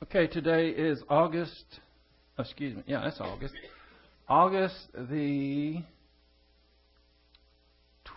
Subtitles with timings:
[0.00, 1.64] Okay, today is August.
[2.38, 2.84] Oh, excuse me.
[2.86, 3.54] Yeah, that's August.
[4.28, 5.82] August the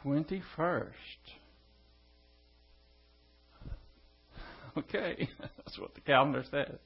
[0.06, 0.92] 21st.
[4.78, 6.78] Okay, that's what the calendar says.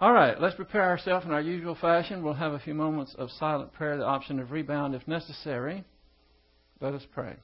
[0.00, 2.24] All right, let's prepare ourselves in our usual fashion.
[2.24, 5.84] We'll have a few moments of silent prayer, the option of rebound if necessary.
[6.80, 7.36] Let us pray.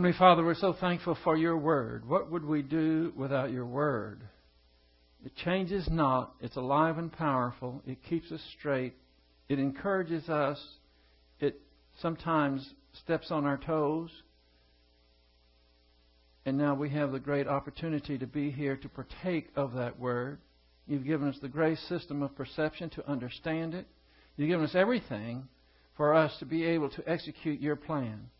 [0.00, 2.08] Heavenly Father, we're so thankful for your word.
[2.08, 4.22] What would we do without your word?
[5.26, 6.32] It changes not.
[6.40, 7.82] It's alive and powerful.
[7.86, 8.94] It keeps us straight.
[9.50, 10.58] It encourages us.
[11.38, 11.60] It
[12.00, 12.66] sometimes
[13.02, 14.08] steps on our toes.
[16.46, 20.38] And now we have the great opportunity to be here to partake of that word.
[20.86, 23.86] You've given us the grace system of perception to understand it.
[24.38, 25.46] You've given us everything
[25.98, 28.30] for us to be able to execute your plan.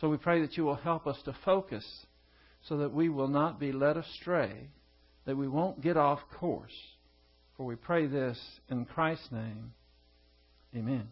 [0.00, 1.84] So we pray that you will help us to focus
[2.68, 4.68] so that we will not be led astray,
[5.24, 6.76] that we won't get off course.
[7.56, 9.72] For we pray this in Christ's name.
[10.74, 11.08] Amen.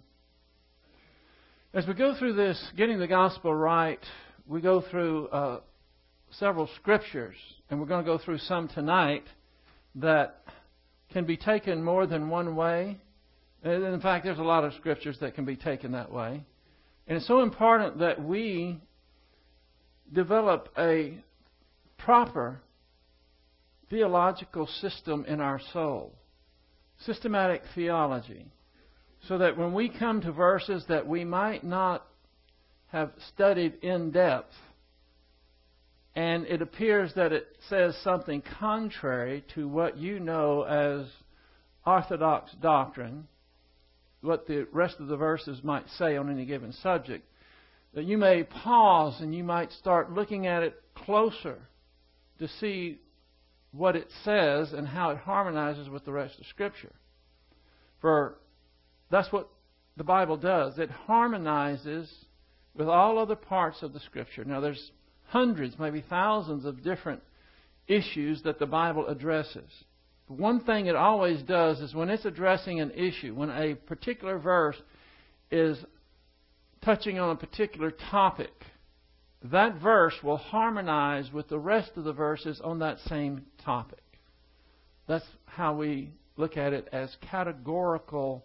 [1.72, 4.00] As we go through this, getting the gospel right,
[4.46, 5.60] we go through uh,
[6.38, 7.36] several scriptures,
[7.70, 9.24] and we're going to go through some tonight
[9.96, 10.42] that
[11.12, 12.98] can be taken more than one way.
[13.64, 16.44] In fact, there's a lot of scriptures that can be taken that way.
[17.06, 18.80] And it's so important that we
[20.12, 21.18] develop a
[21.98, 22.60] proper
[23.90, 26.14] theological system in our soul,
[27.04, 28.46] systematic theology,
[29.28, 32.06] so that when we come to verses that we might not
[32.88, 34.52] have studied in depth,
[36.14, 41.06] and it appears that it says something contrary to what you know as
[41.84, 43.26] orthodox doctrine,
[44.24, 47.24] what the rest of the verses might say on any given subject,
[47.94, 51.58] that you may pause and you might start looking at it closer
[52.38, 52.98] to see
[53.72, 56.92] what it says and how it harmonizes with the rest of Scripture.
[58.00, 58.38] For
[59.10, 59.48] that's what
[59.96, 60.78] the Bible does.
[60.78, 62.12] It harmonizes
[62.74, 64.44] with all other parts of the Scripture.
[64.44, 64.90] Now, there's
[65.26, 67.22] hundreds, maybe thousands of different
[67.86, 69.70] issues that the Bible addresses.
[70.26, 74.80] One thing it always does is when it's addressing an issue, when a particular verse
[75.50, 75.78] is
[76.82, 78.52] touching on a particular topic,
[79.44, 84.02] that verse will harmonize with the rest of the verses on that same topic.
[85.06, 88.44] That's how we look at it as categorical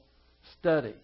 [0.59, 0.95] study.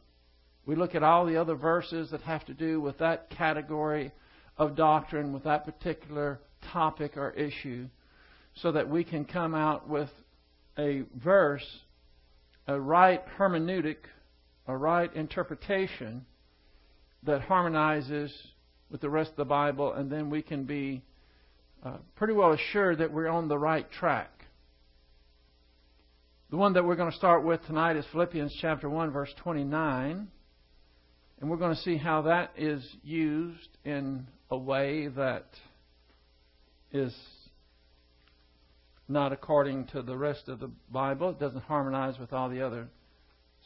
[0.66, 4.12] We look at all the other verses that have to do with that category
[4.58, 6.40] of doctrine, with that particular
[6.74, 7.88] topic or issue,
[8.56, 10.10] so that we can come out with
[10.78, 11.66] a verse,
[12.68, 13.98] a right hermeneutic,
[14.68, 16.26] a right interpretation
[17.24, 18.32] that harmonizes
[18.90, 21.02] with the rest of the Bible, and then we can be
[21.84, 24.32] uh, pretty well assured that we're on the right track.
[26.52, 30.28] The one that we're going to start with tonight is Philippians chapter 1 verse 29.
[31.42, 35.48] And we're going to see how that is used in a way that
[36.92, 37.14] is
[39.08, 41.30] not according to the rest of the Bible.
[41.30, 42.88] It doesn't harmonize with all the other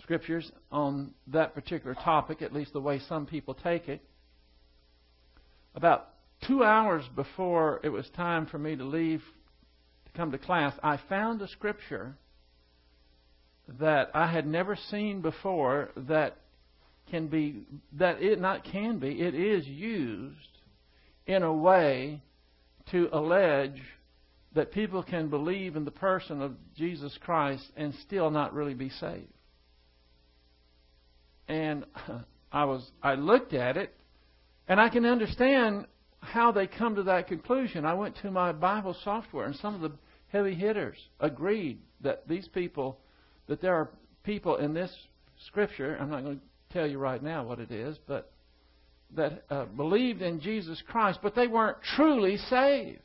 [0.02, 4.02] scriptures on that particular topic, at least the way some people take it.
[5.76, 6.10] About
[6.48, 9.22] two hours before it was time for me to leave
[10.06, 12.18] to come to class, I found a scripture
[13.80, 16.38] that I had never seen before that
[17.12, 20.36] can be that it not can be it is used
[21.26, 22.22] in a way
[22.92, 23.82] to allege
[24.54, 28.90] that people can believe in the person of Jesus Christ and still not really be
[28.90, 29.32] saved.
[31.48, 31.86] And
[32.52, 33.94] I was I looked at it
[34.68, 35.86] and I can understand
[36.20, 37.86] how they come to that conclusion.
[37.86, 39.92] I went to my Bible software and some of the
[40.30, 42.98] heavy hitters agreed that these people
[43.48, 43.90] that there are
[44.24, 44.92] people in this
[45.48, 48.32] scripture, I'm not going to tell you right now what it is, but
[49.16, 53.00] that uh, believed in Jesus Christ, but they weren't truly saved.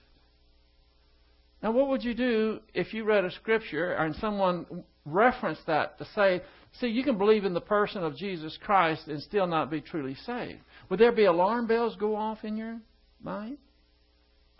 [1.65, 6.05] Now, what would you do if you read a scripture and someone referenced that to
[6.15, 6.43] say,
[6.79, 10.15] see, you can believe in the person of Jesus Christ and still not be truly
[10.27, 10.61] saved?
[10.91, 12.81] Would there be alarm bells go off in your
[13.23, 13.57] mind?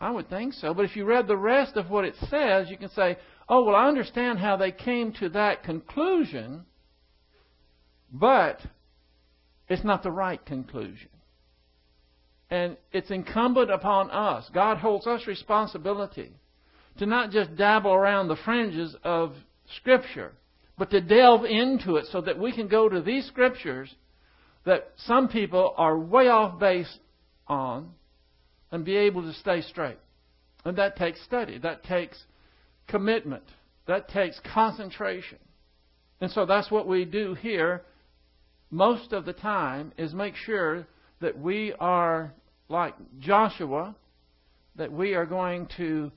[0.01, 0.73] I would think so.
[0.73, 3.19] But if you read the rest of what it says, you can say,
[3.51, 6.65] oh, well, I understand how they came to that conclusion,
[8.11, 8.63] but
[9.69, 11.11] it's not the right conclusion.
[12.49, 14.49] And it's incumbent upon us.
[14.55, 16.33] God holds us responsibility
[16.99, 19.33] to not just dabble around the fringes of
[19.77, 20.33] Scripture,
[20.79, 23.95] but to delve into it so that we can go to these Scriptures
[24.65, 26.99] that some people are way off base
[27.47, 27.91] on
[28.71, 29.99] and be able to stay straight.
[30.65, 32.19] And that takes study, that takes
[32.89, 33.45] commitment,
[33.87, 35.39] that takes concentration.
[36.21, 37.83] And so that's what we do here
[38.71, 40.87] most of the time is make sure
[41.21, 42.35] that we are
[42.69, 43.95] like Joshua,
[44.75, 46.11] that we are going to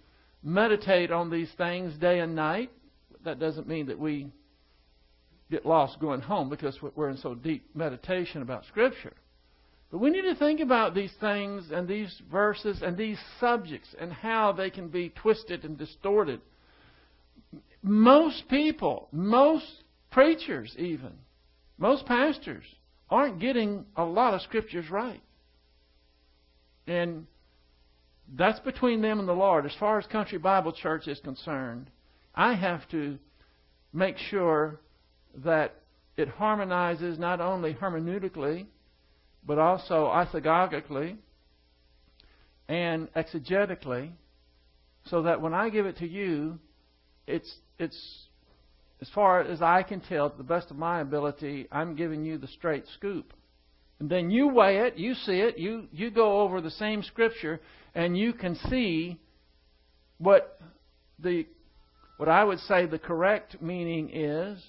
[0.44, 2.72] meditate on these things day and night.
[3.25, 4.31] That doesn't mean that we
[5.50, 9.13] get lost going home because we're in so deep meditation about Scripture.
[9.92, 14.12] But we need to think about these things and these verses and these subjects and
[14.12, 16.42] how they can be twisted and distorted.
[17.81, 19.66] Most people, most
[20.12, 21.13] preachers, even,
[21.78, 22.66] most pastors,
[23.10, 25.22] aren't getting a lot of Scriptures right.
[26.86, 27.28] And
[28.35, 29.65] that's between them and the Lord.
[29.65, 31.89] As far as Country Bible Church is concerned,
[32.35, 33.18] I have to
[33.94, 34.79] make sure
[35.44, 35.75] that
[36.18, 38.65] it harmonizes not only hermeneutically,
[39.45, 41.18] but also isagogically
[42.68, 44.12] and exegetically,
[45.06, 46.59] so that when I give it to you,
[47.27, 48.27] it's it's
[49.00, 52.38] as far as I can tell, to the best of my ability, I'm giving you
[52.38, 53.31] the straight scoop.
[54.00, 57.60] And then you weigh it, you see it, you, you go over the same scripture,
[57.96, 59.20] and you can see
[60.20, 60.60] what
[61.20, 61.48] the
[62.18, 64.64] what I would say the correct meaning is,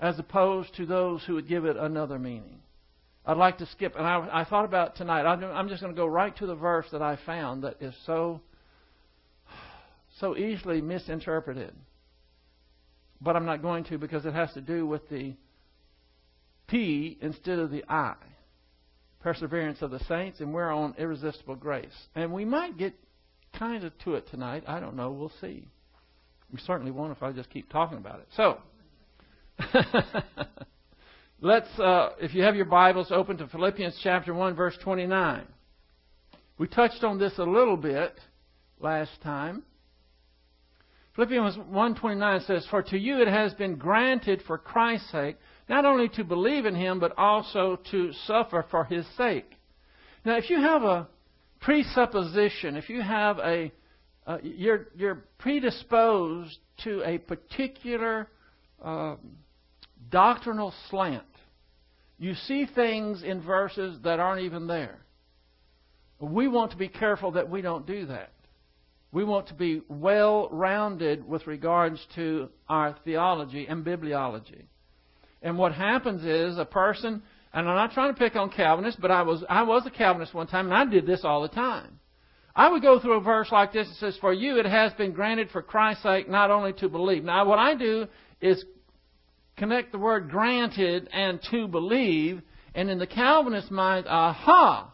[0.00, 2.58] as opposed to those who would give it another meaning.
[3.24, 5.22] I'd like to skip, and I, I thought about tonight.
[5.22, 8.40] I'm just going to go right to the verse that I found that is so
[10.18, 11.72] so easily misinterpreted.
[13.20, 15.34] But I'm not going to because it has to do with the
[16.66, 18.14] P instead of the I.
[19.20, 22.08] Perseverance of the saints, and we're on irresistible grace.
[22.14, 22.94] And we might get
[23.58, 24.64] kind of to it tonight.
[24.66, 25.10] I don't know.
[25.10, 25.66] We'll see.
[26.52, 28.28] We certainly won't if I just keep talking about it.
[28.36, 28.58] So,
[31.40, 35.42] let's, uh, if you have your Bibles, open to Philippians chapter 1, verse 29.
[36.58, 38.18] We touched on this a little bit
[38.80, 39.62] last time.
[41.14, 45.36] Philippians 1.29 says, For to you it has been granted for Christ's sake,
[45.68, 49.50] not only to believe in him, but also to suffer for his sake.
[50.24, 51.08] Now, if you have a
[51.60, 53.72] presupposition, if you have a,
[54.26, 58.28] uh, you're, you're predisposed to a particular
[58.82, 59.16] uh,
[60.10, 61.22] doctrinal slant,
[62.18, 64.98] you see things in verses that aren't even there.
[66.20, 68.32] We want to be careful that we don't do that.
[69.12, 74.64] We want to be well rounded with regards to our theology and bibliology.
[75.42, 79.10] And what happens is a person, and I'm not trying to pick on Calvinists, but
[79.10, 81.98] I was, I was a Calvinist one time, and I did this all the time.
[82.54, 83.88] I would go through a verse like this.
[83.88, 87.22] It says, For you it has been granted for Christ's sake not only to believe.
[87.22, 88.06] Now, what I do
[88.40, 88.64] is
[89.56, 92.42] connect the word granted and to believe,
[92.74, 94.92] and in the Calvinist mind, aha!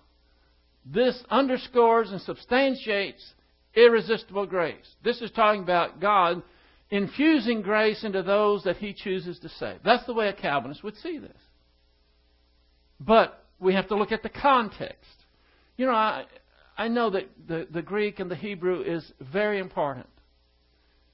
[0.84, 3.32] This underscores and substantiates
[3.74, 4.86] irresistible grace.
[5.02, 6.42] This is talking about God
[6.90, 9.78] infusing grace into those that He chooses to save.
[9.84, 11.36] That's the way a Calvinist would see this.
[13.00, 15.24] But we have to look at the context.
[15.76, 16.24] You know, I,
[16.76, 20.06] I know that the, the Greek and the Hebrew is very important.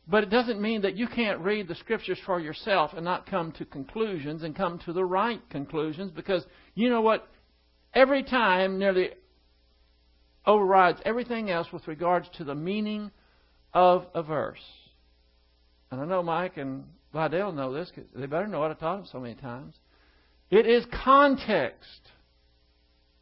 [0.06, 3.52] But it doesn't mean that you can't read the Scriptures for yourself and not come
[3.52, 7.28] to conclusions and come to the right conclusions because you know what?
[7.94, 9.10] Every time, nearly
[10.46, 13.10] overrides everything else with regards to the meaning
[13.72, 14.58] of a verse.
[15.90, 18.70] And I know Mike and Vidal know this they better know it.
[18.70, 19.74] I've taught them so many times.
[20.50, 22.00] It is context.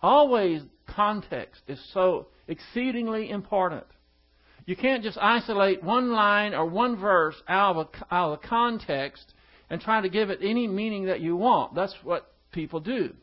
[0.01, 3.87] Always context is so exceedingly important.
[4.67, 9.33] You can't just isolate one line or one verse out of, a, out of context
[9.71, 11.75] and try to give it any meaning that you want.
[11.75, 13.15] That's what people do.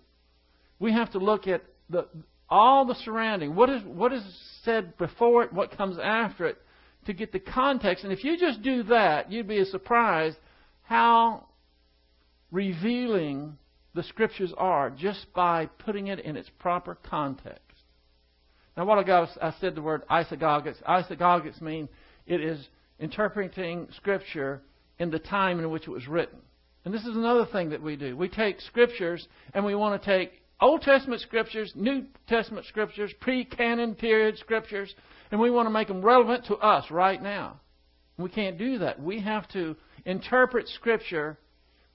[0.80, 2.08] We have to look at the,
[2.50, 4.24] all the surrounding, what is, what is
[4.64, 6.58] said before it, what comes after it,
[7.06, 8.04] to get the context.
[8.04, 10.38] And if you just do that, you'd be surprised
[10.84, 11.48] how
[12.52, 13.58] revealing
[13.94, 17.62] the Scriptures are just by putting it in its proper context.
[18.76, 20.84] Now, what ago I said the word isagogics.
[20.84, 21.88] Isagogics mean
[22.28, 22.68] it is
[23.00, 24.62] interpreting Scripture
[25.00, 26.40] in the time in which it was written.
[26.84, 28.18] And this is another thing that we do.
[28.18, 33.44] We take Scriptures and we want to take Old Testament scriptures, New Testament scriptures, pre
[33.44, 34.94] canon period scriptures,
[35.36, 37.60] and we want to make them relevant to us right now.
[38.18, 39.02] We can't do that.
[39.02, 39.76] We have to
[40.06, 41.38] interpret Scripture.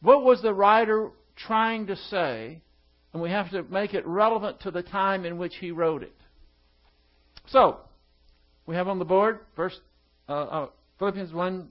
[0.03, 2.61] What was the writer trying to say?
[3.15, 6.15] And we have to make it relevant to the time in which he wrote it.
[7.47, 7.79] So,
[8.67, 9.81] we have on the board verse
[10.29, 10.69] uh, uh,
[10.99, 11.67] Philippians 1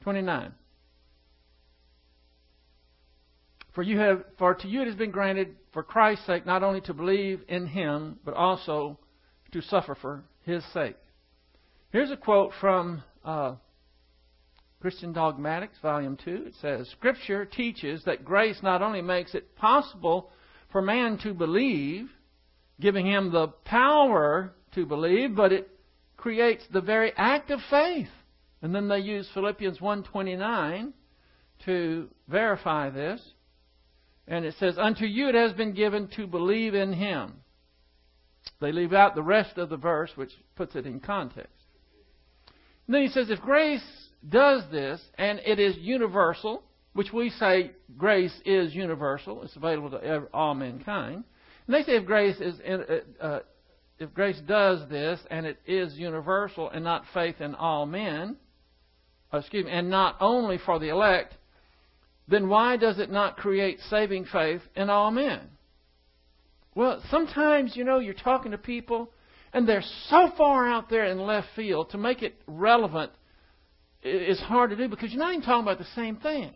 [0.00, 0.54] 29.
[3.74, 6.80] For you have for to you it has been granted for Christ's sake not only
[6.80, 8.98] to believe in him, but also
[9.52, 10.96] to suffer for his sake.
[11.92, 13.56] Here's a quote from uh,
[14.80, 16.44] Christian Dogmatics, Volume 2.
[16.46, 20.30] It says Scripture teaches that grace not only makes it possible
[20.70, 22.08] for man to believe,
[22.80, 25.68] giving him the power to believe, but it
[26.16, 28.08] creates the very act of faith.
[28.62, 30.92] And then they use Philippians 1:29
[31.64, 33.20] to verify this.
[34.28, 37.42] And it says, Unto you it has been given to believe in him.
[38.60, 41.59] They leave out the rest of the verse, which puts it in context.
[42.90, 43.84] And then he says, If grace
[44.28, 50.26] does this, and it is universal, which we say grace is universal, it's available to
[50.34, 51.22] all mankind.
[51.68, 53.40] And they say if grace is uh, uh,
[54.00, 58.34] if grace does this and it is universal and not faith in all men,
[59.32, 61.36] uh, excuse me, and not only for the elect,
[62.26, 65.42] then why does it not create saving faith in all men?
[66.74, 69.12] Well, sometimes, you know, you're talking to people
[69.52, 73.12] and they're so far out there in left field to make it relevant
[74.02, 76.52] is hard to do because you're not even talking about the same thing.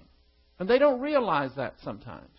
[0.58, 2.30] And they don't realize that sometimes.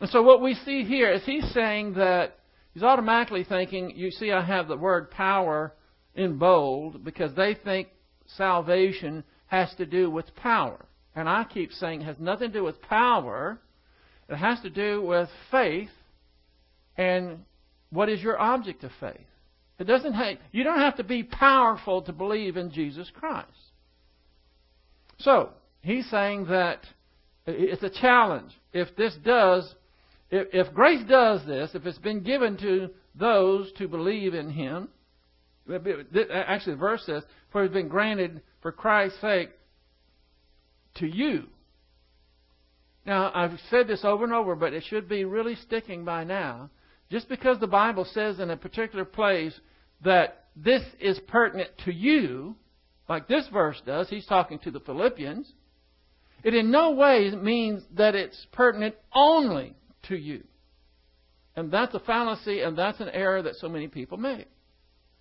[0.00, 2.38] And so what we see here is he's saying that
[2.72, 5.72] he's automatically thinking, you see, I have the word power
[6.14, 7.88] in bold because they think
[8.36, 10.86] salvation has to do with power.
[11.14, 13.58] And I keep saying it has nothing to do with power.
[14.28, 15.90] It has to do with faith
[16.96, 17.44] and
[17.90, 19.26] what is your object of faith.
[19.78, 23.50] It doesn't have, you don't have to be powerful to believe in Jesus Christ.
[25.18, 25.50] So,
[25.82, 26.80] he's saying that
[27.46, 28.52] it's a challenge.
[28.72, 29.74] If this does,
[30.30, 34.88] if, if grace does this, if it's been given to those to believe in him,
[35.68, 39.50] actually the verse says, for it's been granted for Christ's sake
[40.96, 41.44] to you.
[43.04, 46.70] Now, I've said this over and over, but it should be really sticking by now.
[47.10, 49.58] Just because the Bible says in a particular place
[50.02, 52.56] that this is pertinent to you,
[53.08, 55.52] like this verse does, he's talking to the Philippians,
[56.42, 59.74] it in no way means that it's pertinent only
[60.08, 60.44] to you.
[61.54, 64.46] And that's a fallacy and that's an error that so many people make.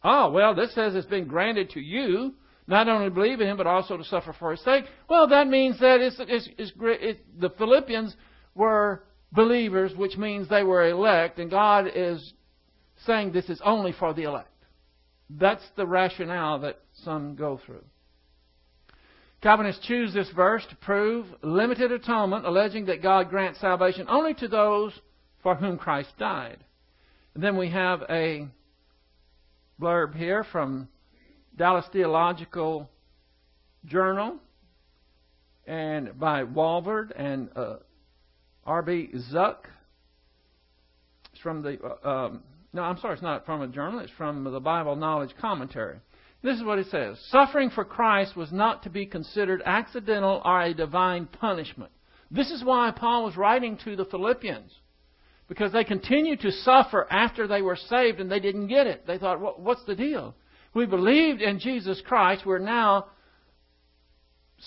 [0.04, 2.36] Oh, well, this says it's been granted to you,
[2.68, 4.86] not only to believe in him, but also to suffer for his sake.
[5.10, 8.16] Well, that means that it's, it's, it's, it, the Philippians
[8.54, 9.04] were
[9.36, 12.34] believers, which means they were elect, and God is
[13.06, 14.50] saying this is only for the elect.
[15.30, 17.84] That's the rationale that some go through.
[19.42, 24.48] Calvinists choose this verse to prove limited atonement, alleging that God grants salvation only to
[24.48, 24.94] those
[25.44, 26.58] for whom Christ died.
[27.34, 28.48] And then we have a
[29.80, 30.88] blurb here from
[31.56, 32.90] Dallas Theological
[33.86, 34.38] Journal
[35.68, 37.76] and by Walvoord and uh,
[38.66, 39.12] R.B.
[39.32, 39.58] Zuck.
[41.32, 42.44] It's from the uh, um,
[42.74, 44.00] no, I'm sorry, it's not from a journal.
[44.00, 45.98] It's from the Bible Knowledge Commentary.
[46.44, 50.62] This is what it says Suffering for Christ was not to be considered accidental or
[50.62, 51.92] a divine punishment.
[52.30, 54.72] This is why Paul was writing to the Philippians.
[55.48, 59.06] Because they continued to suffer after they were saved and they didn't get it.
[59.06, 60.36] They thought, what's the deal?
[60.74, 62.46] We believed in Jesus Christ.
[62.46, 63.08] We're now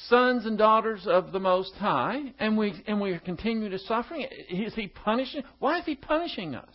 [0.09, 4.27] sons and daughters of the Most High, and we and we continue to suffering.
[4.51, 5.43] Is He punishing?
[5.59, 6.75] Why is He punishing us?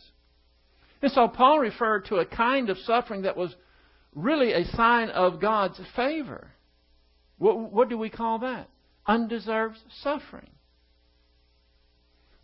[1.02, 3.54] And so Paul referred to a kind of suffering that was
[4.16, 6.48] really a sign of God's favor.
[7.38, 8.70] What, what do we call that?
[9.06, 10.50] Undeserved suffering.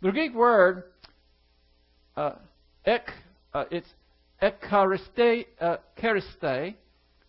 [0.02, 0.84] The Greek word,
[2.16, 2.32] uh,
[2.84, 3.08] ek,
[3.54, 3.88] uh, it's
[4.42, 5.76] echaristhe, uh,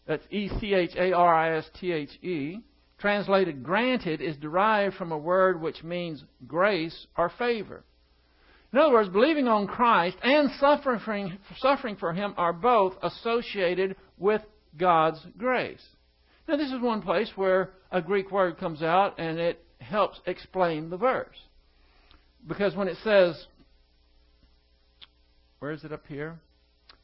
[0.07, 2.59] that's E C H A R I S T H E,
[3.01, 7.83] translated granted, is derived from a word which means grace or favor.
[8.71, 14.41] In other words, believing on Christ and suffering, suffering for Him are both associated with
[14.77, 15.83] God's grace.
[16.47, 20.89] Now, this is one place where a Greek word comes out and it helps explain
[20.89, 21.37] the verse.
[22.47, 23.45] Because when it says,
[25.59, 26.39] where is it up here?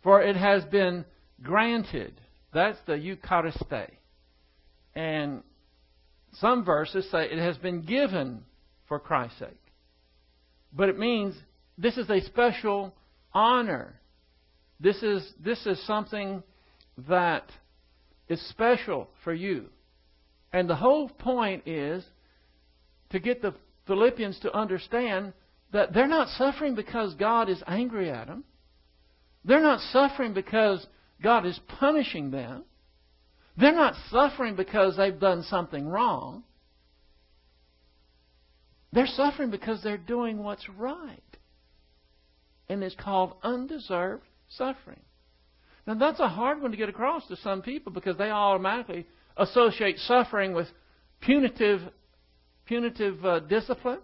[0.03, 1.05] For it has been
[1.43, 2.19] granted.
[2.53, 3.91] That's the Euchariste.
[4.95, 5.43] And
[6.33, 8.43] some verses say it has been given
[8.87, 9.61] for Christ's sake.
[10.73, 11.35] But it means
[11.77, 12.93] this is a special
[13.33, 13.99] honor.
[14.79, 16.43] This is, this is something
[17.07, 17.49] that
[18.27, 19.65] is special for you.
[20.53, 22.03] And the whole point is
[23.11, 23.53] to get the
[23.85, 25.33] Philippians to understand
[25.71, 28.43] that they're not suffering because God is angry at them.
[29.43, 30.85] They're not suffering because
[31.21, 32.63] God is punishing them.
[33.57, 36.43] They're not suffering because they've done something wrong.
[38.93, 41.21] They're suffering because they're doing what's right.
[42.69, 44.99] And it's called undeserved suffering.
[45.87, 49.97] Now, that's a hard one to get across to some people because they automatically associate
[49.99, 50.67] suffering with
[51.21, 51.81] punitive,
[52.65, 53.99] punitive uh, discipline,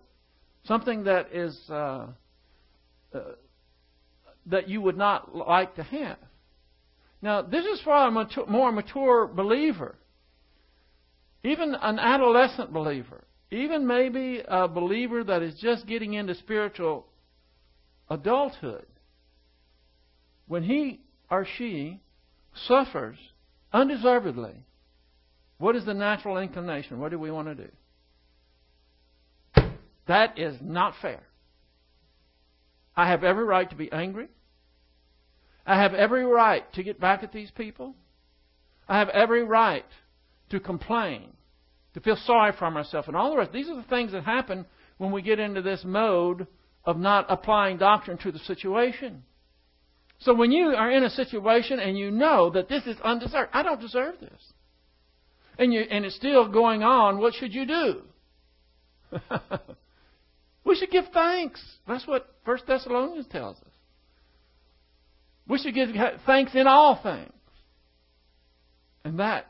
[0.65, 2.07] something that is uh,
[3.13, 3.19] uh,
[4.45, 6.17] that you would not like to have.
[7.23, 9.95] Now, this is for a mature, more mature believer,
[11.41, 17.07] even an adolescent believer, even maybe a believer that is just getting into spiritual
[18.09, 18.85] adulthood.
[20.47, 20.99] When he
[21.31, 22.01] or she
[22.67, 23.17] suffers
[23.71, 24.65] undeservedly,
[25.59, 26.99] what is the natural inclination?
[26.99, 27.69] What do we want to do?
[30.07, 31.23] That is not fair.
[32.97, 34.27] I have every right to be angry.
[35.65, 37.95] I have every right to get back at these people.
[38.87, 39.85] I have every right
[40.49, 41.29] to complain,
[41.93, 43.53] to feel sorry for myself, and all the rest.
[43.53, 44.65] These are the things that happen
[44.97, 46.47] when we get into this mode
[46.85, 49.23] of not applying doctrine to the situation.
[50.19, 53.63] So when you are in a situation and you know that this is undeserved, I
[53.63, 54.53] don't deserve this,
[55.57, 58.01] and you and it's still going on, what should you do?
[60.65, 61.61] we should give thanks.
[61.87, 63.72] That's what First Thessalonians tells us.
[65.47, 65.89] We should give
[66.25, 67.31] thanks in all things.
[69.03, 69.47] And that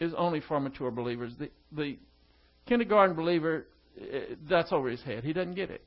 [0.00, 1.32] is only for mature believers.
[1.38, 1.98] The, the
[2.66, 3.66] kindergarten believer,
[4.00, 5.24] eh, that's over his head.
[5.24, 5.84] He doesn't get it.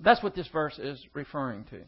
[0.00, 1.80] That's what this verse is referring to.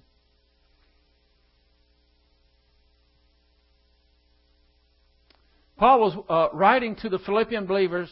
[5.76, 8.09] Paul was uh, writing to the Philippian believers,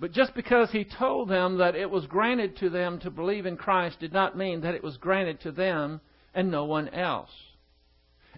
[0.00, 3.56] but just because he told them that it was granted to them to believe in
[3.56, 6.00] Christ did not mean that it was granted to them
[6.34, 7.30] and no one else.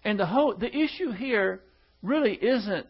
[0.07, 1.63] And the whole the issue here
[2.01, 2.87] really isn't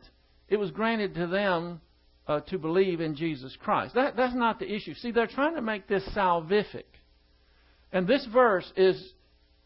[0.51, 1.81] it was granted to them
[2.29, 3.95] uh, to believe in Jesus Christ.
[3.95, 4.93] That that's not the issue.
[4.93, 6.85] See, they're trying to make this salvific.
[7.91, 9.15] And this verse is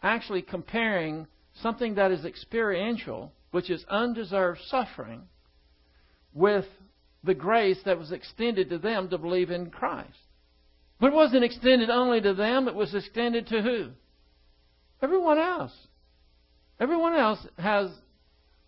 [0.01, 5.23] actually comparing something that is experiential, which is undeserved suffering,
[6.33, 6.67] with
[7.25, 10.21] the grace that was extended to them to believe in Christ.
[11.01, 13.89] But it wasn't extended only to them, it was extended to who?
[15.03, 15.73] Everyone else.
[16.81, 17.91] Everyone else has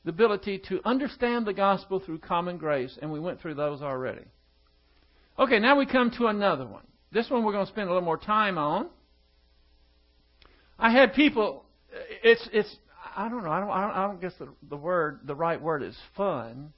[0.04, 4.24] the ability to understand the gospel through common grace, and we went through those already.
[5.38, 6.84] Okay, now we come to another one.
[7.10, 8.88] This one we're going to spend a little more time on.
[10.78, 11.64] I had people.
[12.22, 12.76] It's it's.
[13.16, 13.50] I don't know.
[13.50, 13.70] I don't.
[13.70, 16.72] I don't, I don't guess the the word the right word is fun.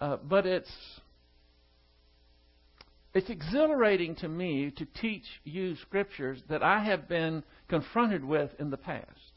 [0.00, 0.70] Uh, but it's
[3.14, 8.70] it's exhilarating to me to teach you scriptures that I have been confronted with in
[8.70, 9.31] the past.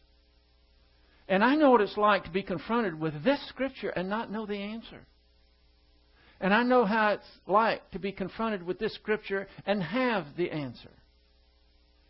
[1.28, 4.46] And I know what it's like to be confronted with this scripture and not know
[4.46, 5.06] the answer.
[6.40, 10.52] And I know how it's like to be confronted with this scripture and have the
[10.52, 10.92] answer.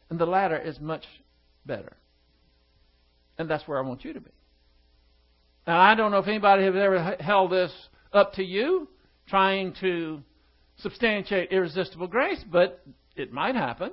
[0.10, 1.06] And the latter is much
[1.66, 1.96] better.
[3.38, 4.32] And that's where I want you to be.
[5.68, 7.72] Now, I don't know if anybody has ever held this
[8.14, 8.88] up to you,
[9.28, 10.22] trying to
[10.78, 12.82] substantiate irresistible grace, but
[13.16, 13.92] it might happen.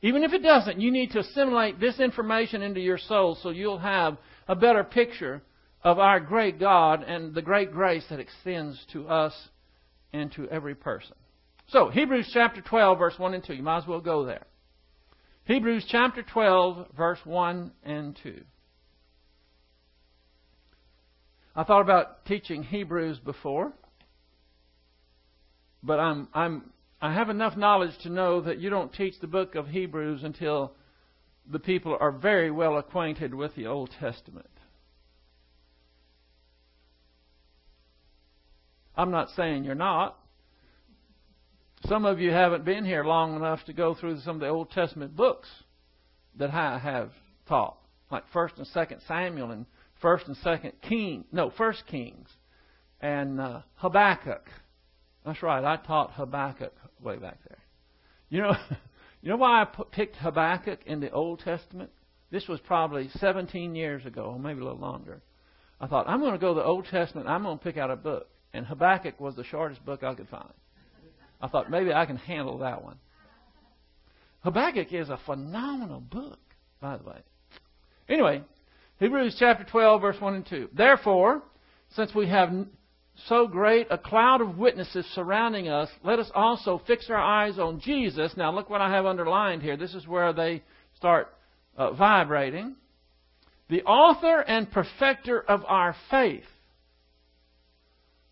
[0.00, 3.78] Even if it doesn't, you need to assimilate this information into your soul so you'll
[3.78, 4.16] have
[4.48, 5.42] a better picture
[5.82, 9.32] of our great God and the great grace that extends to us
[10.12, 11.16] and to every person.
[11.68, 13.54] So, Hebrews chapter 12, verse 1 and 2.
[13.54, 14.46] You might as well go there.
[15.44, 18.42] Hebrews chapter 12, verse 1 and 2.
[21.54, 23.72] I thought about teaching Hebrews before,
[25.82, 29.54] but I'm, I'm, I have enough knowledge to know that you don't teach the book
[29.54, 30.72] of Hebrews until
[31.50, 34.46] the people are very well acquainted with the Old Testament.
[38.96, 40.18] I'm not saying you're not.
[41.86, 44.70] Some of you haven't been here long enough to go through some of the Old
[44.70, 45.48] Testament books
[46.36, 47.10] that I have
[47.48, 47.76] taught,
[48.10, 49.66] like First and Second Samuel and
[50.00, 52.28] First and Second King, no First Kings,
[53.00, 54.48] and uh, Habakkuk.
[55.24, 57.58] That's right, I taught Habakkuk way back there.
[58.28, 58.54] You know,
[59.22, 61.90] You know why I picked Habakkuk in the Old Testament?
[62.30, 65.22] This was probably 17 years ago, maybe a little longer.
[65.80, 67.90] I thought, I'm going to go to the Old Testament, I'm going to pick out
[67.90, 68.28] a book.
[68.52, 70.52] And Habakkuk was the shortest book I could find.
[71.40, 72.96] I thought, maybe I can handle that one.
[74.40, 76.40] Habakkuk is a phenomenal book,
[76.80, 77.18] by the way.
[78.08, 78.42] Anyway,
[78.98, 80.70] Hebrews chapter 12, verse 1 and 2.
[80.72, 81.42] Therefore,
[81.94, 82.50] since we have
[83.28, 87.80] so great a cloud of witnesses surrounding us, let us also fix our eyes on
[87.80, 88.32] Jesus.
[88.36, 89.76] Now, look what I have underlined here.
[89.76, 90.62] This is where they
[90.96, 91.28] start
[91.76, 92.76] uh, vibrating.
[93.68, 96.44] The author and perfecter of our faith,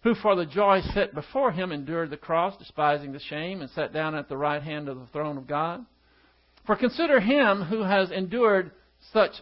[0.03, 3.93] who for the joy set before him endured the cross, despising the shame, and sat
[3.93, 5.85] down at the right hand of the throne of God.
[6.67, 8.71] For consider him who has endured
[9.13, 9.33] such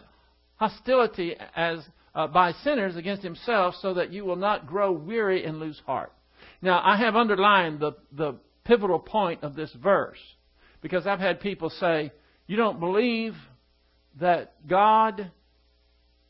[0.55, 1.79] hostility as
[2.19, 6.11] uh, by sinners against himself, so that you will not grow weary and lose heart.
[6.61, 10.19] Now, I have underlined the, the pivotal point of this verse
[10.81, 12.11] because I've had people say,
[12.45, 13.35] You don't believe
[14.19, 15.31] that God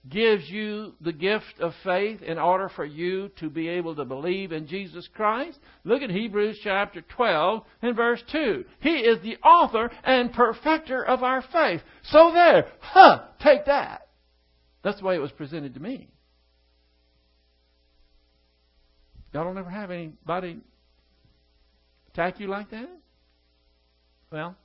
[0.08, 4.52] gives you the gift of faith in order for you to be able to believe
[4.52, 5.58] in Jesus Christ?
[5.86, 8.64] Look at Hebrews chapter 12 and verse 2.
[8.80, 11.82] He is the author and perfecter of our faith.
[12.04, 14.09] So there, huh, take that.
[14.84, 16.08] That's the way it was presented to me.
[19.34, 20.60] Y'all don't ever have anybody
[22.10, 22.90] attack you like that?
[24.32, 24.56] Well,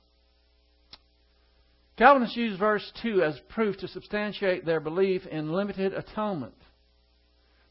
[1.97, 6.55] Calvinists use verse 2 as proof to substantiate their belief in limited atonement.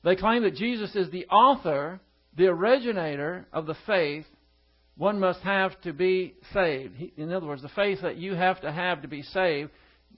[0.03, 2.01] They claim that Jesus is the author,
[2.37, 4.27] the originator of the faith
[4.97, 6.95] one must have to be saved.
[7.17, 9.71] In other words, the faith that you have to have to be saved,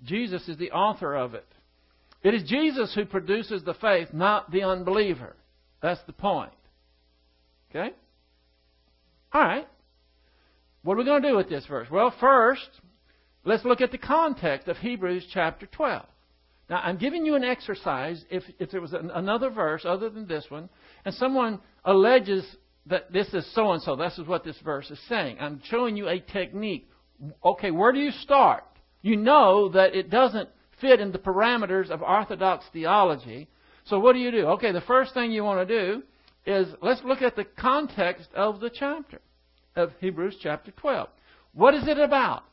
[0.04, 1.46] Jesus is the author of it.
[2.26, 5.36] It is Jesus who produces the faith, not the unbeliever.
[5.80, 6.50] That's the point.
[7.70, 7.94] Okay?
[9.32, 9.68] All right.
[10.82, 11.86] What are we going to do with this verse?
[11.88, 12.68] Well, first,
[13.44, 16.04] let's look at the context of Hebrews chapter 12.
[16.68, 18.24] Now, I'm giving you an exercise.
[18.28, 20.68] If, if there was an, another verse other than this one,
[21.04, 22.44] and someone alleges
[22.86, 25.36] that this is so and so, this is what this verse is saying.
[25.38, 26.90] I'm showing you a technique.
[27.44, 28.64] Okay, where do you start?
[29.00, 30.48] You know that it doesn't
[30.80, 33.48] fit in the parameters of Orthodox theology.
[33.84, 34.46] So what do you do?
[34.46, 36.02] Okay, the first thing you want to do
[36.46, 39.20] is let's look at the context of the chapter
[39.74, 41.08] of Hebrews chapter 12.
[41.52, 42.44] What is it about?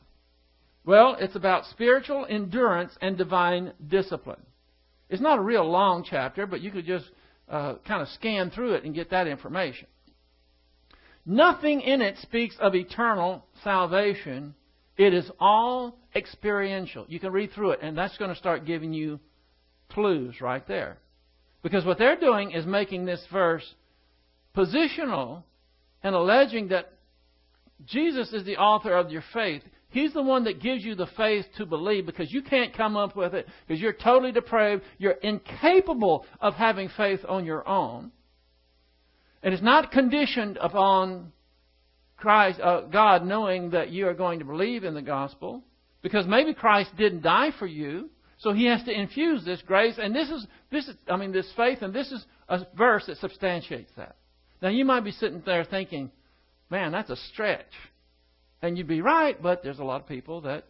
[0.84, 4.42] Well, it's about spiritual endurance and divine discipline.
[5.08, 7.06] It's not a real long chapter, but you could just
[7.48, 9.86] uh, kind of scan through it and get that information.
[11.26, 14.54] Nothing in it speaks of eternal salvation.
[14.96, 17.04] It is all experiential.
[17.08, 19.18] You can read through it, and that's going to start giving you
[19.90, 20.98] clues right there.
[21.62, 23.64] Because what they're doing is making this verse
[24.56, 25.42] positional
[26.02, 26.92] and alleging that
[27.86, 29.62] Jesus is the author of your faith.
[29.88, 33.16] He's the one that gives you the faith to believe because you can't come up
[33.16, 34.82] with it because you're totally depraved.
[34.98, 38.12] You're incapable of having faith on your own.
[39.42, 41.32] And it's not conditioned upon
[42.24, 45.62] Christ, uh, God knowing that you are going to believe in the gospel
[46.00, 48.08] because maybe Christ didn't die for you.
[48.38, 51.50] So he has to infuse this grace, and this is this is I mean this
[51.54, 54.16] faith, and this is a verse that substantiates that.
[54.62, 56.10] Now, you might be sitting there thinking,
[56.70, 57.66] man, that's a stretch.
[58.62, 60.64] And you'd be right, but there's a lot of people that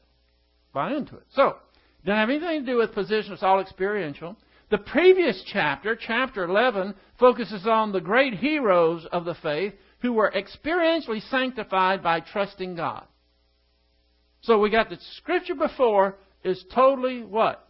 [0.72, 1.26] buy into it.
[1.34, 1.56] So,
[2.04, 4.36] doesn't have anything to do with position, it's all experiential.
[4.70, 10.30] The previous chapter, chapter 11, focuses on the great heroes of the faith who were
[10.36, 13.06] experientially sanctified by trusting God.
[14.42, 17.66] So we got the scripture before is totally what?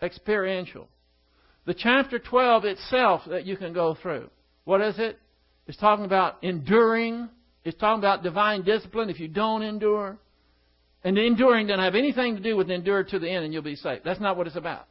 [0.00, 0.86] Experiential.
[1.66, 4.30] The chapter 12 itself that you can go through.
[4.62, 5.18] What is it?
[5.66, 7.28] It's talking about enduring.
[7.64, 10.18] It's talking about divine discipline if you don't endure.
[11.02, 13.74] And enduring doesn't have anything to do with endure to the end and you'll be
[13.74, 14.02] saved.
[14.04, 14.86] That's not what it's about.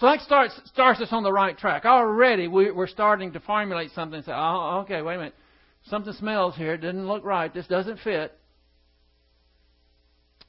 [0.00, 1.84] So that starts, starts us on the right track.
[1.84, 5.34] Already we're starting to formulate something and say, oh, okay, wait a minute.
[5.84, 6.74] Something smells here.
[6.74, 7.52] It doesn't look right.
[7.52, 8.32] This doesn't fit.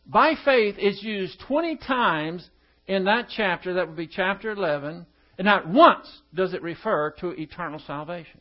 [0.05, 2.49] By faith is used 20 times
[2.87, 3.73] in that chapter.
[3.73, 5.05] That would be chapter 11.
[5.37, 8.39] And not once does it refer to eternal salvation.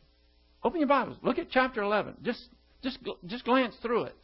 [0.62, 1.16] Open your Bibles.
[1.22, 2.18] Look at chapter 11.
[2.22, 2.48] Just,
[2.82, 4.16] just, just glance through it.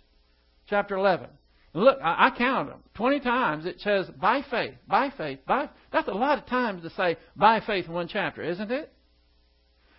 [0.68, 1.30] Chapter 11.
[1.76, 2.82] And look, I, I counted them.
[2.94, 5.68] 20 times it says by faith, by faith, by.
[5.92, 8.90] That's a lot of times to say by faith in one chapter, isn't it?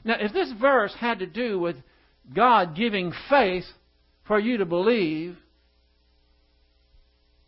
[0.03, 1.75] Now, if this verse had to do with
[2.33, 3.65] God giving faith
[4.25, 5.37] for you to believe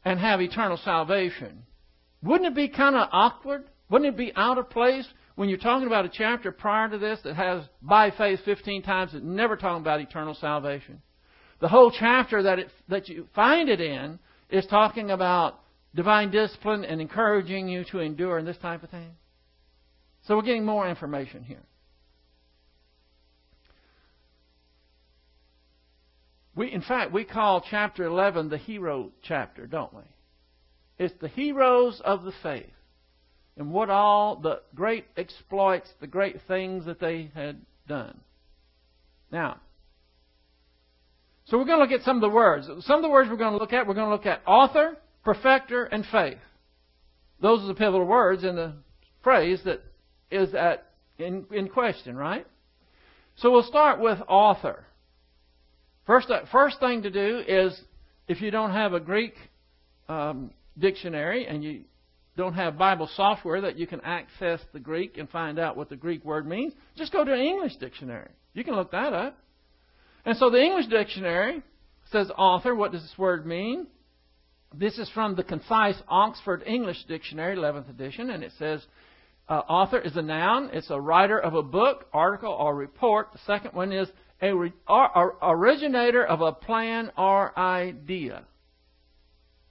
[0.05, 1.63] and have eternal salvation,
[2.21, 3.63] wouldn't it be kind of awkward?
[3.89, 7.19] Wouldn't it be out of place when you're talking about a chapter prior to this
[7.23, 11.01] that has by faith 15 times, it's never talking about eternal salvation.
[11.59, 14.19] The whole chapter that, it, that you find it in
[14.49, 15.59] is talking about
[15.93, 19.11] divine discipline and encouraging you to endure and this type of thing.
[20.25, 21.63] So we're getting more information here.
[26.55, 30.03] We, in fact, we call chapter 11 the hero chapter, don't we?
[30.97, 32.65] It's the heroes of the faith
[33.57, 38.19] and what all the great exploits, the great things that they had done.
[39.31, 39.59] Now,
[41.49, 42.67] so we're going to look at some of the words.
[42.85, 44.97] Some of the words we're going to look at, we're going to look at author,
[45.23, 46.37] perfecter, and faith.
[47.41, 48.73] Those are the pivotal words in the
[49.23, 49.81] phrase that
[50.29, 50.85] is at
[51.17, 52.45] in, in question, right?
[53.37, 54.85] So we'll start with author.
[56.05, 57.79] First, first thing to do is
[58.27, 59.33] if you don't have a Greek
[60.07, 61.81] um, dictionary and you
[62.37, 65.95] don't have Bible software that you can access the Greek and find out what the
[65.95, 68.29] Greek word means, just go to an English dictionary.
[68.53, 69.37] You can look that up.
[70.25, 71.61] And so the English dictionary
[72.11, 72.75] says author.
[72.75, 73.87] What does this word mean?
[74.73, 78.85] This is from the Concise Oxford English Dictionary, 11th edition, and it says
[79.47, 80.69] uh, author is a noun.
[80.73, 83.29] It's a writer of a book, article, or report.
[83.33, 84.07] The second one is
[84.41, 88.43] a re- or, or originator of a plan or idea.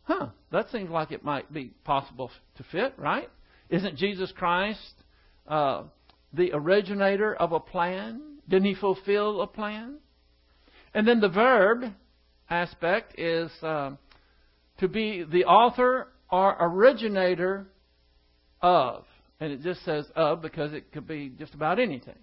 [0.03, 3.29] Huh, that seems like it might be possible to fit, right?
[3.69, 4.95] Isn't Jesus Christ
[5.47, 5.85] uh,
[6.33, 8.39] the originator of a plan?
[8.49, 9.99] Didn't he fulfill a plan?
[10.95, 11.85] And then the verb
[12.49, 13.93] aspect is uh,
[14.79, 17.67] to be the author or originator
[18.61, 19.05] of.
[19.41, 22.19] And it just says of because it could be just about anything.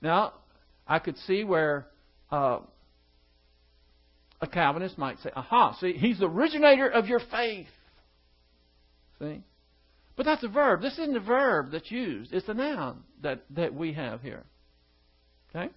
[0.00, 0.32] Now,
[0.86, 1.86] I could see where
[2.30, 2.60] uh,
[4.40, 7.68] a Calvinist might say, aha, see, he's the originator of your faith.
[9.20, 9.42] See?
[10.16, 10.82] But that's a verb.
[10.82, 14.44] This isn't a verb that's used, it's a noun that, that we have here.
[15.50, 15.70] Okay?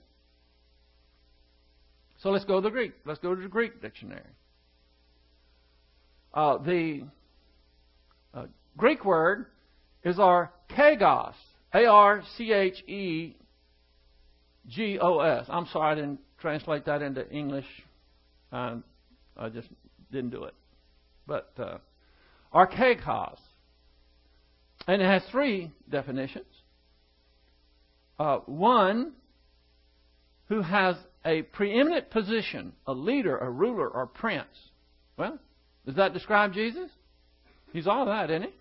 [2.25, 2.93] So let's go to the Greek.
[3.05, 4.23] Let's go to the Greek dictionary.
[6.33, 7.03] Uh, the
[8.33, 9.45] uh, Greek word
[10.03, 11.35] is our kagos.
[11.75, 13.35] A R C H E
[14.67, 15.45] G O S.
[15.49, 17.67] I'm sorry I didn't translate that into English.
[18.51, 18.83] Um,
[19.37, 19.67] I just
[20.11, 20.55] didn't do it.
[21.27, 21.77] But uh.
[24.87, 26.47] And it has three definitions.
[28.17, 29.11] Uh, one,
[30.49, 34.45] who has a preeminent position, a leader, a ruler, or prince.
[35.17, 35.39] Well,
[35.85, 36.89] does that describe Jesus?
[37.73, 38.53] He's all that, isn't he?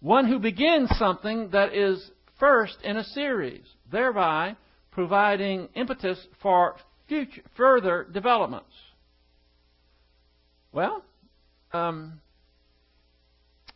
[0.00, 4.56] One who begins something that is first in a series, thereby
[4.90, 6.76] providing impetus for
[7.08, 8.74] future, further developments.
[10.72, 11.02] Well,
[11.72, 12.20] um,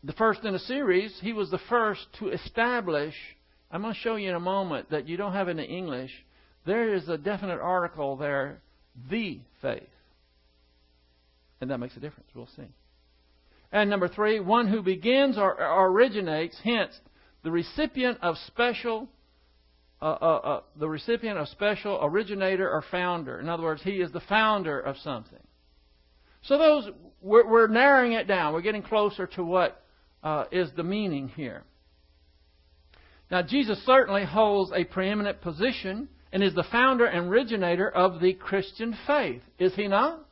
[0.05, 3.15] the first in a series, he was the first to establish.
[3.71, 6.11] I'm going to show you in a moment that you don't have in the English.
[6.69, 8.61] There is a definite article there,
[9.11, 9.89] the faith.
[11.63, 12.29] And that makes a difference.
[12.35, 12.69] We'll see.
[13.73, 16.93] And number three, one who begins or originates, hence,
[17.43, 19.09] the recipient of special,
[20.03, 23.41] uh, uh, uh, the recipient of special originator or founder.
[23.41, 25.41] In other words, he is the founder of something.
[26.43, 26.91] So those,
[27.23, 28.53] we're, we're narrowing it down.
[28.53, 29.83] We're getting closer to what
[30.23, 31.63] uh, is the meaning here.
[33.31, 38.35] Now, Jesus certainly holds a preeminent position and is the founder and originator of the
[38.35, 40.25] Christian faith, is he not?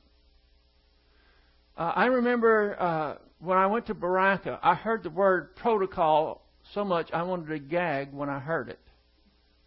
[1.76, 6.42] Uh, I remember uh, when I went to Berachah, I heard the word protocol
[6.74, 8.80] so much I wanted to gag when I heard it.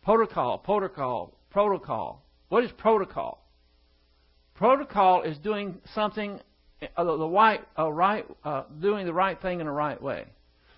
[0.04, 2.24] Protocol, protocol, protocol.
[2.50, 3.46] What is protocol?
[4.56, 6.40] Protocol is doing something
[6.96, 10.26] uh, the right, uh, right, uh, doing the right thing in the right way.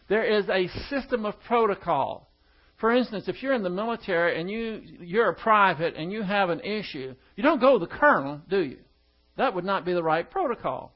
[0.09, 2.30] There is a system of protocol.
[2.81, 6.49] For instance, if you're in the military and you you're a private and you have
[6.49, 8.79] an issue, you don't go to the colonel, do you?
[9.37, 10.91] That would not be the right protocol.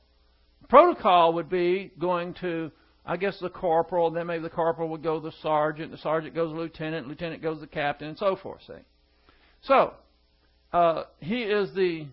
[0.68, 2.72] Protocol would be going to,
[3.06, 6.34] I guess, the corporal, then maybe the corporal would go to the sergeant, the sergeant
[6.34, 8.74] goes to the lieutenant, lieutenant goes to the captain, and so forth, see?
[9.62, 9.94] So,
[10.74, 12.08] uh, he is the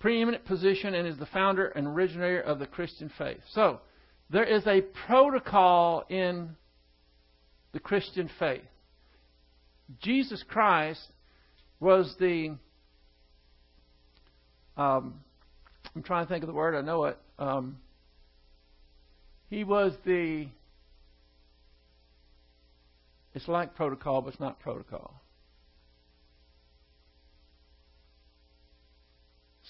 [0.00, 3.40] preeminent position and is the founder and originator of the Christian faith.
[3.52, 3.80] So,
[4.28, 6.56] there is a protocol in
[7.72, 8.62] the Christian faith.
[10.00, 11.00] Jesus Christ
[11.80, 12.56] was the
[14.76, 15.14] um,
[15.94, 16.74] I'm trying to think of the word.
[16.74, 17.18] I know it.
[17.38, 17.78] Um,
[19.50, 20.48] he was the.
[23.34, 25.14] It's like protocol, but it's not protocol.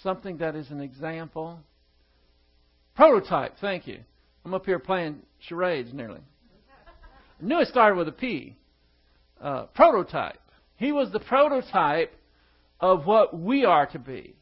[0.02, 1.60] Something that is an example.
[2.94, 4.00] Prototype, thank you.
[4.44, 6.20] I'm up here playing charades nearly.
[7.42, 8.56] Knew it started with a P.
[9.40, 10.40] Uh, prototype.
[10.76, 12.14] He was the prototype
[12.78, 14.36] of what we are to be.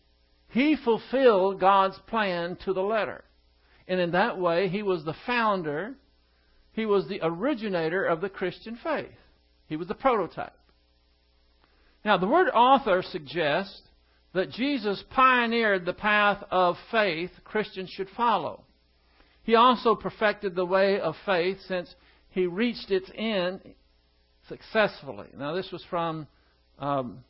[0.48, 3.24] He fulfilled God's plan to the letter.
[3.88, 5.94] And in that way, he was the founder,
[6.72, 9.08] he was the originator of the Christian faith.
[9.66, 10.52] He was the prototype.
[12.04, 13.80] Now, the word author suggests
[14.34, 18.64] that Jesus pioneered the path of faith Christians should follow.
[19.42, 21.94] He also perfected the way of faith since
[22.30, 23.60] he reached its end
[24.48, 25.28] successfully.
[25.36, 26.26] Now, this was from
[26.78, 27.24] um,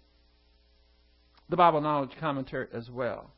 [1.49, 3.31] the Bible Knowledge Commentary as well.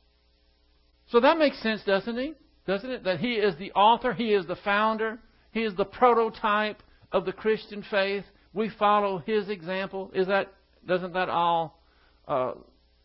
[1.09, 2.35] So that makes sense, doesn't he?
[2.67, 3.05] Doesn't it?
[3.05, 5.19] That he is the author, he is the founder,
[5.51, 10.11] he is the prototype of the Christian faith we follow his example.
[10.15, 10.53] Is that
[10.87, 11.81] doesn't that all
[12.29, 12.53] uh,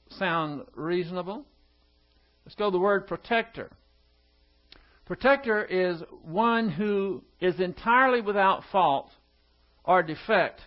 [0.10, 1.46] sound reasonable?
[2.46, 3.70] Let's go to the word protector.
[5.08, 9.10] Protector is one who is entirely without fault
[9.86, 10.60] or defect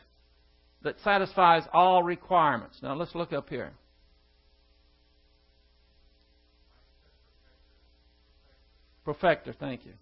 [0.83, 2.79] that satisfies all requirements.
[2.83, 3.73] Now let's look up here.
[9.05, 9.93] Perfecter, thank you.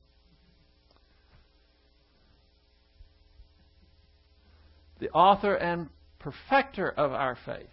[5.00, 5.88] The author and
[6.20, 7.66] perfecter of our faith.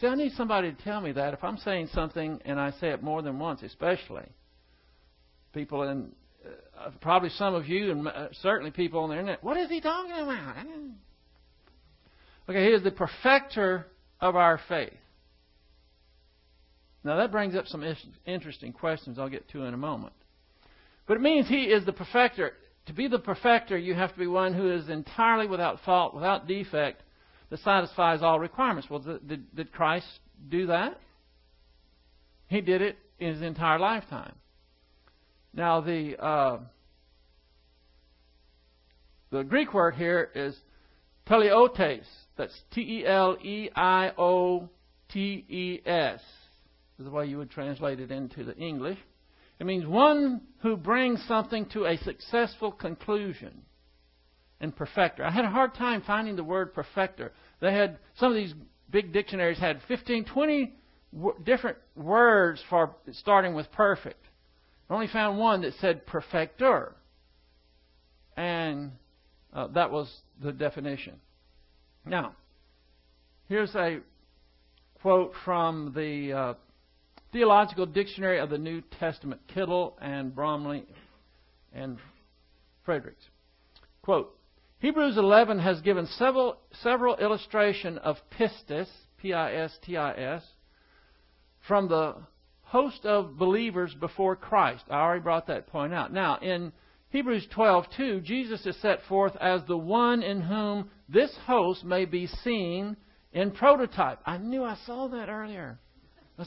[0.00, 1.34] See, I need somebody to tell me that.
[1.34, 4.26] If I'm saying something and I say it more than once, especially,
[5.52, 6.12] people in,
[6.78, 9.80] uh, probably some of you and uh, certainly people on the internet, what is he
[9.80, 10.56] talking about?
[12.48, 13.86] Okay, he is the perfecter
[14.20, 14.92] of our faith.
[17.04, 17.84] Now that brings up some
[18.26, 20.12] interesting questions I'll get to in a moment.
[21.06, 22.52] But it means he is the perfecter.
[22.86, 26.46] To be the perfecter, you have to be one who is entirely without fault, without
[26.46, 27.02] defect,
[27.50, 28.88] that satisfies all requirements.
[28.90, 30.06] Well, did, did Christ
[30.48, 30.98] do that?
[32.48, 34.34] He did it in his entire lifetime.
[35.58, 36.58] Now, the uh,
[39.32, 40.56] the Greek word here is
[41.26, 42.06] teleiotes.
[42.36, 44.68] That's T E L E I O
[45.08, 46.20] T E S.
[47.00, 48.98] Is the way you would translate it into the English.
[49.58, 53.62] It means one who brings something to a successful conclusion.
[54.60, 55.24] And perfecter.
[55.24, 57.32] I had a hard time finding the word perfecter.
[57.60, 58.54] They had some of these
[58.90, 60.72] big dictionaries had 15, 20
[61.14, 64.24] w- different words for starting with perfect.
[64.88, 66.94] I only found one that said perfecter.
[68.36, 68.92] And
[69.52, 71.14] uh, that was the definition.
[72.06, 72.36] Now,
[73.48, 74.00] here's a
[75.02, 76.54] quote from the uh,
[77.32, 80.84] Theological Dictionary of the New Testament, Kittel and Bromiley
[81.74, 81.98] and
[82.84, 83.24] Fredericks.
[84.02, 84.34] Quote,
[84.78, 88.88] Hebrews 11 has given several, several illustration of pistis,
[89.20, 90.42] P-I-S-T-I-S,
[91.66, 92.14] from the
[92.68, 94.84] host of believers before Christ.
[94.90, 96.12] I already brought that point out.
[96.12, 96.72] Now, in
[97.10, 102.26] Hebrews 12:2, Jesus is set forth as the one in whom this host may be
[102.26, 102.96] seen
[103.32, 104.20] in prototype.
[104.26, 105.78] I knew I saw that earlier.
[106.38, 106.44] I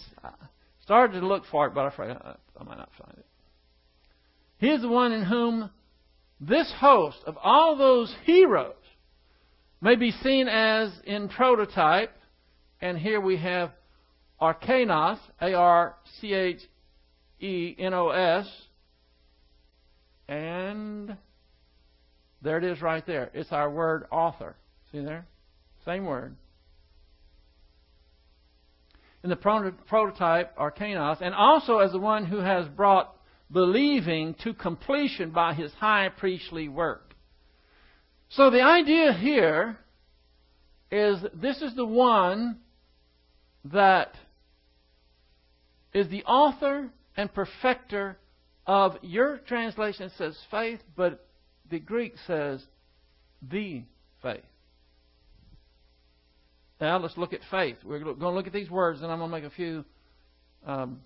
[0.82, 3.26] started to look for it, but I forgot, I might not find it.
[4.60, 5.72] He is the one in whom
[6.40, 8.76] this host of all those heroes
[9.82, 12.16] may be seen as in prototype,
[12.80, 13.72] and here we have
[14.42, 16.62] Archegos, A R C H
[17.40, 18.48] E N O S,
[20.28, 21.16] and
[22.42, 23.30] there it is right there.
[23.34, 24.56] It's our word author.
[24.92, 25.28] See there?
[25.86, 26.36] Same word.
[29.24, 33.16] In the prototype, Archegos, and also as the one who has brought
[33.52, 37.14] believing to completion by his high priestly work.
[38.30, 39.78] So the idea here
[40.90, 42.60] is this is the one
[43.66, 44.16] that
[45.94, 48.18] is the author and perfecter
[48.66, 51.28] of your translation says faith, but
[51.70, 52.64] the Greek says
[53.42, 53.84] the
[54.22, 54.44] faith.
[56.80, 57.78] Now let's look at faith.
[57.84, 59.86] We're going to look at these words, and I'm going to make a few
[60.66, 61.02] um,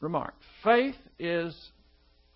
[0.00, 0.44] remarks.
[0.64, 1.54] Faith is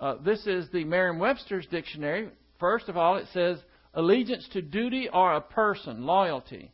[0.01, 2.31] uh, this is the Merriam-Webster's dictionary.
[2.59, 3.59] First of all, it says
[3.93, 6.73] allegiance to duty or a person, loyalty.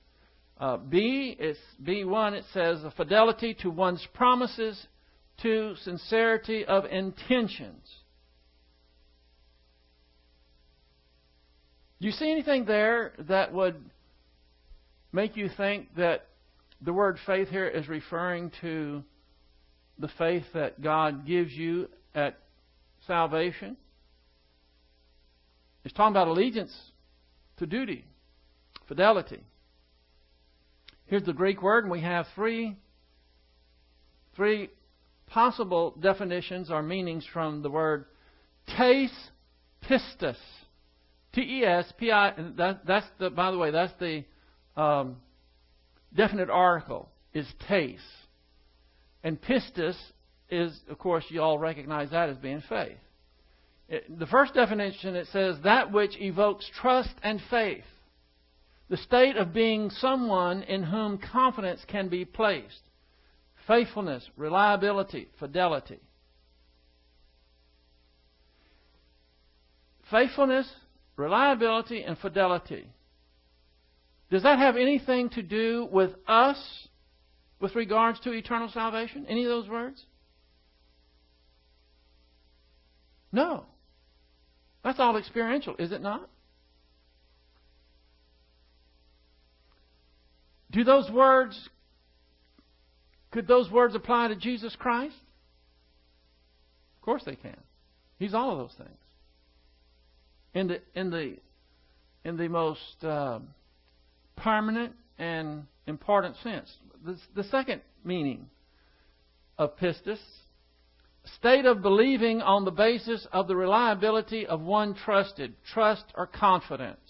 [0.59, 2.33] Uh, B is B1.
[2.33, 4.87] It says a fidelity to one's promises,
[5.43, 7.85] to sincerity of intentions.
[12.01, 13.77] Do you see anything there that would
[15.13, 16.27] make you think that
[16.81, 19.03] the word faith here is referring to
[19.99, 22.39] the faith that God gives you at
[23.07, 23.77] salvation?
[25.85, 26.75] It's talking about allegiance
[27.59, 28.05] to duty,
[28.89, 29.43] fidelity.
[31.07, 32.77] Here's the Greek word, and we have three,
[34.35, 34.71] three
[35.27, 38.07] possible definitions or meanings from the word
[38.77, 39.11] tes
[39.89, 40.37] pistis.
[41.33, 42.33] T E S P I.
[42.57, 43.31] That, that's the.
[43.31, 44.25] By the way, that's the
[44.81, 45.17] um,
[46.15, 47.11] definite article.
[47.35, 48.01] Is tes,
[49.23, 49.97] and pistis
[50.49, 52.97] is, of course, you all recognize that as being faith.
[53.89, 57.85] It, the first definition it says that which evokes trust and faith
[58.89, 62.83] the state of being someone in whom confidence can be placed.
[63.67, 65.99] Faithfulness, reliability, fidelity.
[70.11, 70.71] Faithfulness,
[71.17, 72.89] reliability, and fidelity.
[74.31, 76.89] Does that have anything to do with us
[77.61, 79.27] with regards to eternal salvation?
[79.29, 80.05] Any of those words?
[83.33, 83.65] No.
[84.85, 86.29] That's all experiential, is it not?
[90.77, 91.59] Do those words,
[93.31, 95.17] could those words apply to Jesus Christ?
[96.99, 97.57] Of course they can.
[98.19, 98.99] He's all of those things.
[100.53, 101.37] In the, in the,
[102.27, 103.39] in the most uh,
[104.37, 106.71] permanent and important sense.
[107.07, 108.47] The, the second meaning
[109.57, 110.19] of pistis
[111.39, 117.01] state of believing on the basis of the reliability of one trusted, trust or confidence.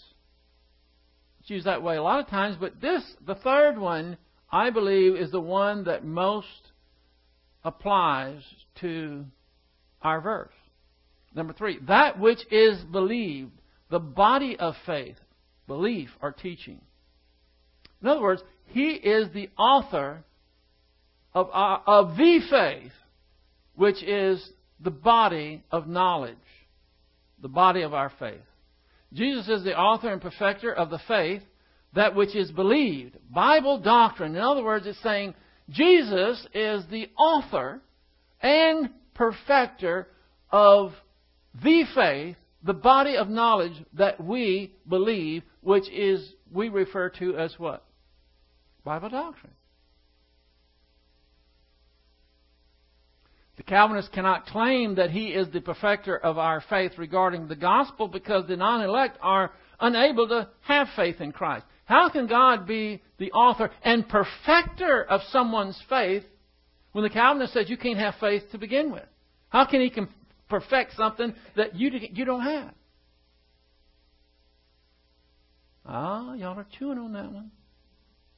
[1.46, 4.16] It's used that way a lot of times, but this, the third one,
[4.50, 6.72] I believe, is the one that most
[7.62, 8.42] applies
[8.80, 9.24] to
[10.02, 10.52] our verse.
[11.36, 13.52] Number three, that which is believed,
[13.90, 15.18] the body of faith,
[15.68, 16.80] belief or teaching.
[18.02, 20.24] In other words, he is the author
[21.32, 22.92] of, our, of the faith
[23.76, 26.34] which is the body of knowledge,
[27.40, 28.42] the body of our faith.
[29.16, 31.42] Jesus is the author and perfecter of the faith,
[31.94, 33.16] that which is believed.
[33.30, 34.36] Bible doctrine.
[34.36, 35.34] In other words, it's saying
[35.70, 37.80] Jesus is the author
[38.40, 40.08] and perfecter
[40.50, 40.92] of
[41.64, 47.58] the faith, the body of knowledge that we believe, which is we refer to as
[47.58, 47.84] what?
[48.84, 49.52] Bible doctrine.
[53.56, 58.06] The Calvinist cannot claim that he is the perfecter of our faith regarding the gospel
[58.06, 61.64] because the non elect are unable to have faith in Christ.
[61.86, 66.24] How can God be the author and perfecter of someone's faith
[66.92, 69.06] when the Calvinist says you can't have faith to begin with?
[69.48, 69.92] How can he
[70.48, 72.74] perfect something that you, you don't have?
[75.86, 77.50] Ah, y'all are chewing on that one.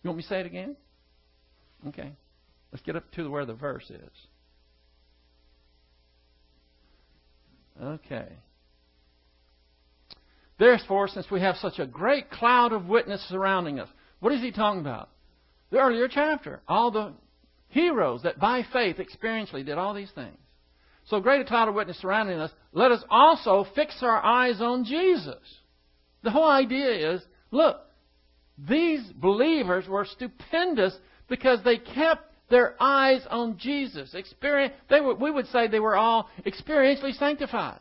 [0.02, 0.76] You want me to say it again?
[1.88, 2.12] Okay.
[2.70, 4.10] Let's get up to where the verse is.
[7.82, 8.28] Okay.
[10.58, 13.88] Therefore, since we have such a great cloud of witnesses surrounding us,
[14.20, 15.08] what is he talking about?
[15.70, 16.60] The earlier chapter.
[16.66, 17.12] All the
[17.68, 20.36] heroes that by faith experientially did all these things.
[21.06, 24.84] So great a cloud of witnesses surrounding us, let us also fix our eyes on
[24.84, 25.38] Jesus.
[26.22, 27.78] The whole idea is, look,
[28.58, 30.96] these believers were stupendous
[31.28, 34.14] because they kept their eyes on Jesus.
[34.14, 37.80] Experience, they were, we would say they were all experientially sanctified.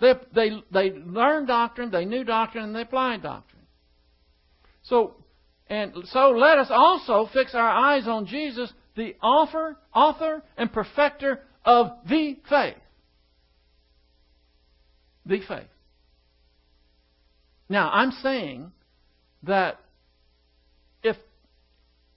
[0.00, 3.62] They, they, they learned doctrine, they knew doctrine, and they applied doctrine.
[4.82, 5.14] So,
[5.68, 11.40] and so let us also fix our eyes on Jesus, the author, author and perfecter
[11.64, 12.76] of the faith.
[15.24, 15.68] The faith.
[17.68, 18.72] Now, I'm saying
[19.44, 19.80] that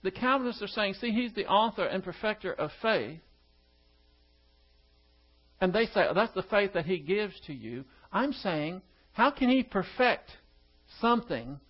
[0.08, 3.20] the Calvinists are saying, see, he's the author and perfecter of faith.
[5.60, 7.84] And they say, oh, that's the faith that he gives to you.
[8.10, 8.80] I'm saying,
[9.12, 10.30] how can he perfect
[11.02, 11.60] something?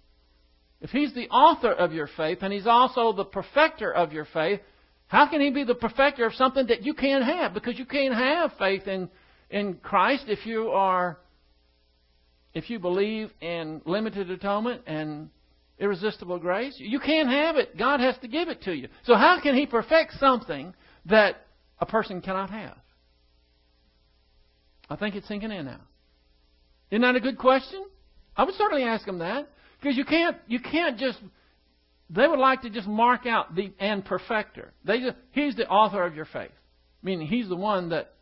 [0.80, 4.60] If he's the author of your faith and he's also the perfecter of your faith,
[5.08, 7.54] how can he be the perfecter of something that you can't have?
[7.54, 9.08] Because you can't have faith in,
[9.50, 11.18] in Christ if you are
[12.54, 15.28] if you believe in limited atonement and
[15.78, 16.74] irresistible grace.
[16.78, 17.76] You can't have it.
[17.76, 18.88] God has to give it to you.
[19.04, 20.74] So how can He perfect something
[21.06, 21.46] that
[21.78, 22.76] a person cannot have?
[24.90, 25.80] I think it's sinking in now.
[26.90, 27.84] Isn't that a good question?
[28.36, 29.48] I would certainly ask them that
[29.80, 31.18] because you can't you can't just.
[32.10, 34.72] They would like to just mark out the and perfecter.
[34.82, 36.52] They just, he's the author of your faith,
[37.02, 38.14] meaning he's the one that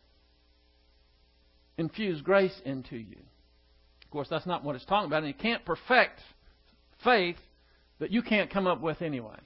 [1.77, 3.15] infused grace into you.
[4.03, 6.19] Of course, that's not what it's talking about, and you can't perfect
[7.03, 7.37] faith
[7.99, 9.37] that you can't come up with anyway.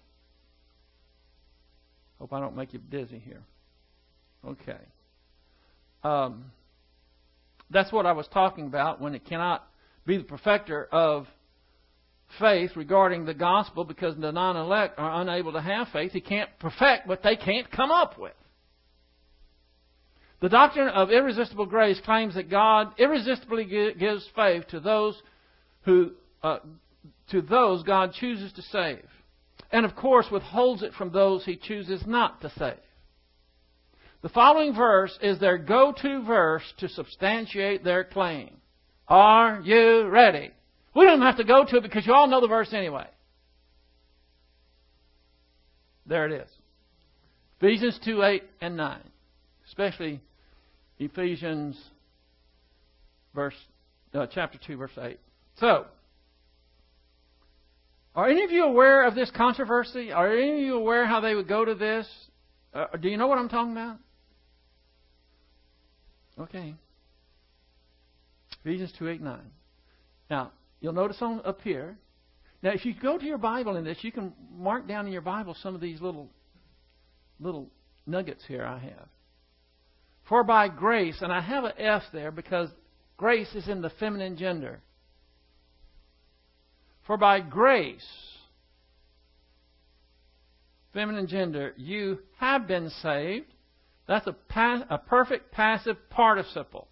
[2.20, 3.42] Hope I don't make you dizzy here.
[4.46, 4.78] Okay.
[6.04, 6.46] Um,
[7.70, 9.68] that's what I was talking about when it cannot
[10.06, 11.28] be the perfecter of
[12.40, 16.12] faith regarding the gospel because the non elect are unable to have faith.
[16.12, 18.34] He can't perfect what they can't come up with.
[20.42, 25.22] The doctrine of irresistible grace claims that God irresistibly gives faith to those
[25.84, 26.60] who uh,
[27.30, 29.06] to those God chooses to save,
[29.72, 32.78] and of course withholds it from those he chooses not to save.
[34.22, 38.58] The following verse is their go to verse to substantiate their claim.
[39.08, 40.52] Are you ready?
[40.96, 43.08] We don't have to go to it because you all know the verse anyway.
[46.06, 46.50] There it is.
[47.60, 49.00] Ephesians 2 8 and 9.
[49.68, 50.22] Especially
[51.00, 51.78] Ephesians
[53.34, 53.56] verse,
[54.14, 55.20] uh, chapter 2, verse 8.
[55.60, 55.86] So,
[58.16, 60.12] are any of you aware of this controversy?
[60.12, 62.08] Are any of you aware how they would go to this?
[62.74, 63.98] Uh, do you know what I'm talking about?
[66.40, 66.76] Okay.
[68.64, 69.40] Ephesians 2 8 9.
[70.30, 71.98] Now, you'll notice on up here,
[72.62, 75.22] Now, if you go to your Bible in this, you can mark down in your
[75.22, 76.30] Bible some of these little
[77.40, 77.70] little
[78.06, 79.08] nuggets here I have.
[80.30, 82.70] For by grace, and I have an F there because
[83.18, 84.82] grace is in the feminine gender.
[87.12, 88.08] For by grace,
[90.94, 93.48] feminine gender, you have been saved.
[94.08, 94.36] That's a,
[94.90, 96.88] a perfect passive participle.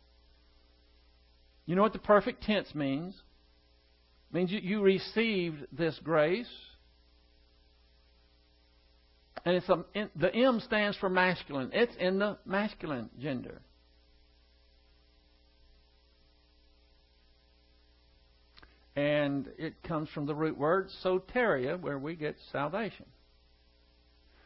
[1.65, 3.15] You know what the perfect tense means?
[3.15, 6.51] It means you, you received this grace.
[9.45, 9.85] And it's a,
[10.17, 11.69] the M stands for masculine.
[11.71, 13.61] It's in the masculine gender.
[18.99, 23.05] And it comes from the root word soteria, where we get salvation.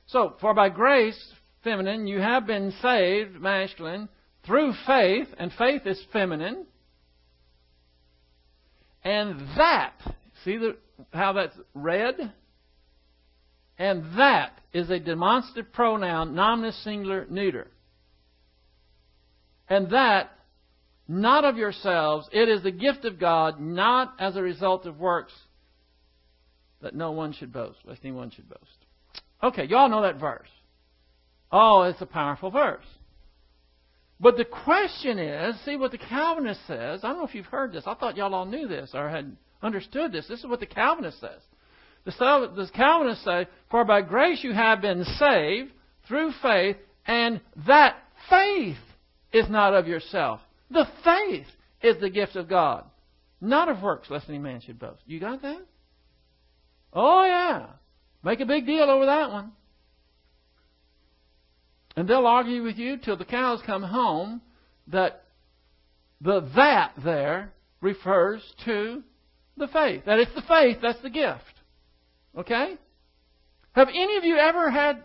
[0.06, 1.20] So, for by grace,
[1.64, 4.10] feminine, you have been saved, masculine,
[4.46, 6.68] through faith, and faith is feminine.
[9.04, 9.94] And that,
[10.46, 10.78] see the,
[11.12, 12.32] how that's read?
[13.80, 17.72] And that is a demonstrative pronoun, nominus singular neuter.
[19.68, 20.30] And that,
[21.08, 25.34] not of yourselves, it is the gift of God, not as a result of works,
[26.82, 28.62] that no one should boast, lest anyone should boast.
[29.42, 30.50] Okay, y'all know that verse.
[31.52, 32.86] Oh, it's a powerful verse.
[34.20, 37.02] But the question is, see what the Calvinist says.
[37.04, 37.84] I don't know if you've heard this.
[37.86, 40.28] I thought y'all all knew this or had understood this.
[40.28, 41.42] This is what the Calvinist says.
[42.06, 45.72] The Calvinists say, For by grace you have been saved
[46.08, 47.96] through faith, and that
[48.30, 48.78] faith
[49.32, 50.40] is not of yourself.
[50.72, 51.48] The faith
[51.82, 52.86] is the gift of God,
[53.42, 55.02] not of works, lest any man should boast.
[55.06, 55.62] You got that?
[56.92, 57.68] Oh, yeah.
[58.24, 59.52] Make a big deal over that one.
[61.96, 64.42] And they'll argue with you till the cows come home
[64.88, 65.24] that
[66.22, 67.52] the that there
[67.82, 69.04] refers to
[69.58, 70.04] the faith.
[70.06, 71.44] That it's the faith that's the gift.
[72.38, 72.78] Okay?
[73.74, 75.04] Have any of you ever had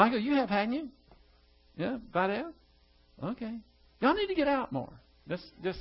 [0.00, 0.88] Michael, you have, hadn't you?
[1.76, 2.54] Yeah, about out?
[3.22, 3.58] Okay.
[4.00, 4.92] Y'all need to get out more.
[5.28, 5.78] Just just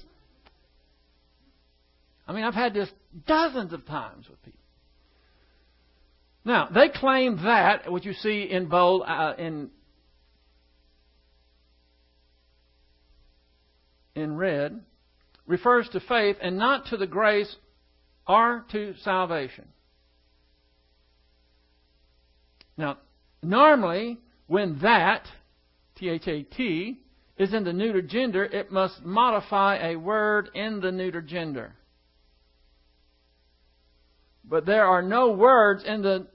[2.29, 2.89] I mean, I've had this
[3.25, 4.59] dozens of times with people.
[6.45, 9.71] Now, they claim that, what you see in bold, uh, in,
[14.13, 14.79] in red,
[15.47, 17.53] refers to faith and not to the grace
[18.27, 19.67] or to salvation.
[22.77, 22.99] Now,
[23.41, 25.25] normally, when that,
[25.95, 26.99] T H A T,
[27.39, 31.73] is in the neuter gender, it must modify a word in the neuter gender.
[34.43, 36.27] But there are no words in the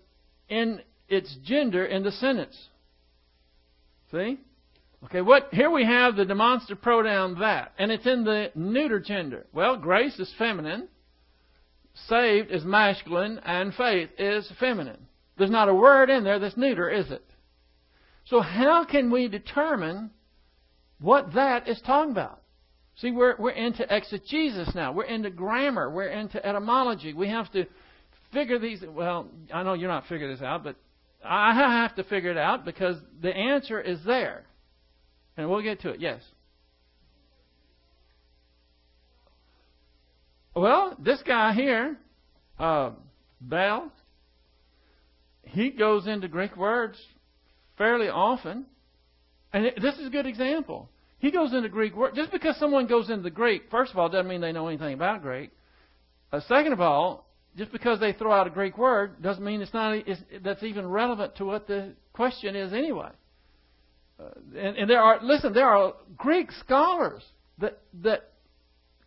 [0.49, 2.57] in its gender in the sentence.
[4.11, 4.39] See?
[5.05, 9.47] Okay, what here we have the demonstrative pronoun that, and it's in the neuter gender.
[9.53, 10.89] Well, grace is feminine,
[12.09, 15.07] saved is masculine, and faith is feminine.
[15.37, 17.25] There's not a word in there that's neuter, is it?
[18.27, 20.11] So how can we determine
[21.01, 22.41] what that is talking about?
[22.97, 24.93] See, we're, we're into exegesis now.
[24.93, 25.91] We're into grammar.
[25.91, 27.13] We're into etymology.
[27.13, 27.67] We have to
[28.33, 28.83] figure these.
[28.87, 30.77] Well, I know you're not figuring this out, but
[31.25, 34.45] I have to figure it out because the answer is there,
[35.37, 36.01] and we'll get to it.
[36.01, 36.21] Yes.
[40.55, 41.97] Well, this guy here,
[42.61, 42.91] uh,
[43.41, 43.91] Bell,
[45.43, 46.97] he goes into Greek words
[47.77, 48.67] fairly often,
[49.55, 50.91] and this is a good example.
[51.21, 52.17] He goes into Greek words.
[52.17, 54.93] Just because someone goes into the Greek, first of all, doesn't mean they know anything
[54.93, 55.51] about Greek.
[56.33, 59.73] Uh, second of all, just because they throw out a Greek word doesn't mean it's
[59.73, 63.11] not it's, that's even relevant to what the question is anyway.
[64.19, 64.25] Uh,
[64.59, 67.23] and, and there are listen, there are Greek scholars
[67.59, 68.33] that that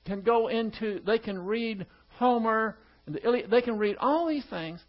[0.05, 1.85] can go into they can read
[2.17, 4.79] Homer and the Iliad, they can read all these things,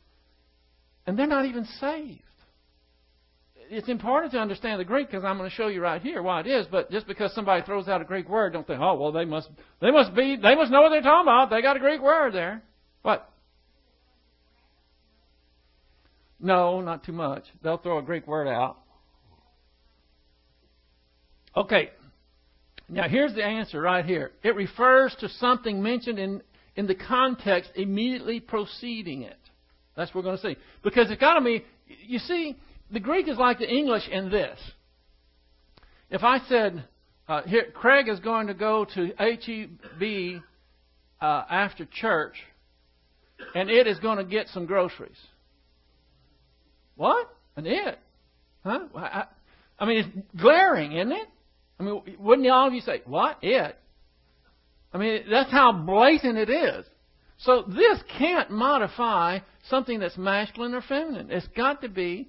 [1.04, 2.22] and they're not even saved.
[3.70, 6.40] It's important to understand the Greek because I'm going to show you right here why
[6.40, 6.66] it is.
[6.70, 9.48] But just because somebody throws out a Greek word, don't think, oh well, they must
[9.80, 11.50] they must be they must know what they're talking about.
[11.50, 12.62] They got a Greek word there.
[13.02, 13.30] What?
[16.40, 17.44] No, not too much.
[17.62, 18.78] They'll throw a Greek word out.
[21.56, 21.90] Okay.
[22.88, 24.30] Now here's the answer right here.
[24.42, 26.42] It refers to something mentioned in,
[26.76, 29.36] in the context immediately preceding it.
[29.96, 30.56] That's what we're going to see.
[30.82, 31.64] Because it's got to be,
[32.06, 32.56] you see,
[32.90, 34.58] the Greek is like the English in this.
[36.10, 36.84] If I said,
[37.28, 40.42] uh, here, Craig is going to go to HEB
[41.20, 42.34] uh, after church,
[43.54, 45.18] and it is going to get some groceries.
[46.96, 47.28] What?
[47.56, 47.98] An it?
[48.64, 48.80] Huh?
[48.96, 49.24] I,
[49.78, 51.28] I mean, it's glaring, isn't it?
[51.78, 53.38] I mean, wouldn't all of you say, what?
[53.42, 53.76] It?
[54.92, 56.86] I mean, that's how blatant it is.
[57.38, 61.30] So this can't modify something that's masculine or feminine.
[61.30, 62.28] It's got to be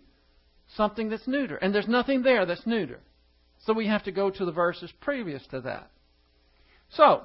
[0.76, 1.58] something that's neuter.
[1.58, 3.00] And there's nothing there that's neuter.
[3.66, 5.92] So we have to go to the verses previous to that.
[6.92, 7.24] So,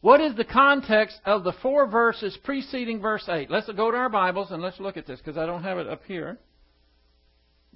[0.00, 3.50] what is the context of the four verses preceding verse 8?
[3.50, 5.88] Let's go to our Bibles and let's look at this because I don't have it
[5.88, 6.38] up here.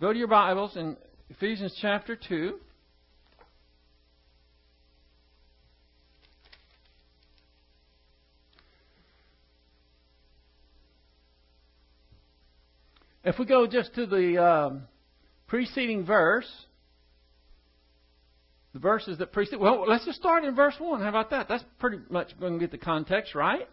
[0.00, 0.96] Go to your Bibles in
[1.30, 2.58] Ephesians chapter 2.
[13.24, 14.82] If we go just to the um,
[15.46, 16.50] preceding verse,
[18.72, 19.60] the verses that precede.
[19.60, 21.00] Well, let's just start in verse 1.
[21.00, 21.48] How about that?
[21.48, 23.68] That's pretty much going to get the context, right?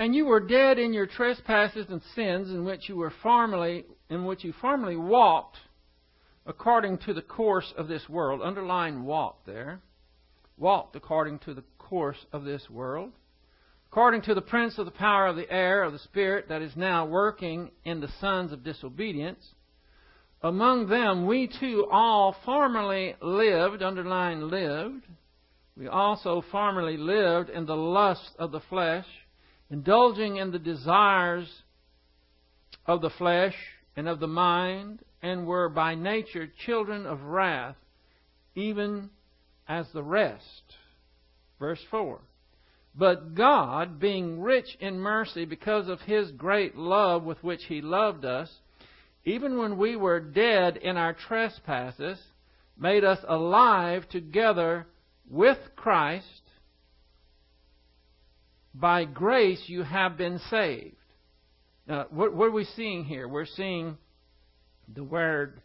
[0.00, 4.24] And you were dead in your trespasses and sins in which you were formerly in
[4.24, 5.56] which you formerly walked
[6.46, 8.40] according to the course of this world.
[8.42, 9.80] Underline walk there.
[10.58, 13.12] Walked according to the course of this world
[13.90, 16.76] according to the prince of the power of the air, of the spirit that is
[16.76, 19.54] now working in the sons of disobedience.
[20.42, 25.04] Among them we too all formerly lived, underline lived.
[25.76, 29.06] We also formerly lived in the lust of the flesh,
[29.70, 31.48] indulging in the desires
[32.84, 33.54] of the flesh
[33.96, 37.76] and of the mind, and were by nature children of wrath,
[38.54, 39.10] even
[39.68, 40.74] as the rest.
[41.58, 42.20] Verse 4.
[42.94, 48.24] But God, being rich in mercy because of his great love with which he loved
[48.24, 48.50] us,
[49.24, 52.18] even when we were dead in our trespasses,
[52.78, 54.86] made us alive together
[55.28, 56.24] with Christ.
[58.74, 60.96] By grace you have been saved.
[61.86, 63.28] Now, what, what are we seeing here?
[63.28, 63.96] We're seeing
[64.92, 65.60] the word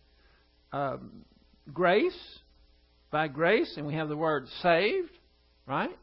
[0.71, 1.25] um,
[1.71, 2.17] grace,
[3.13, 5.11] by grace, and we have the word saved,
[5.67, 5.95] right?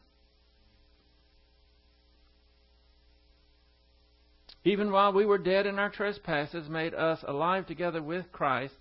[4.62, 8.74] even while we were dead in our trespasses, made us alive together with Christ.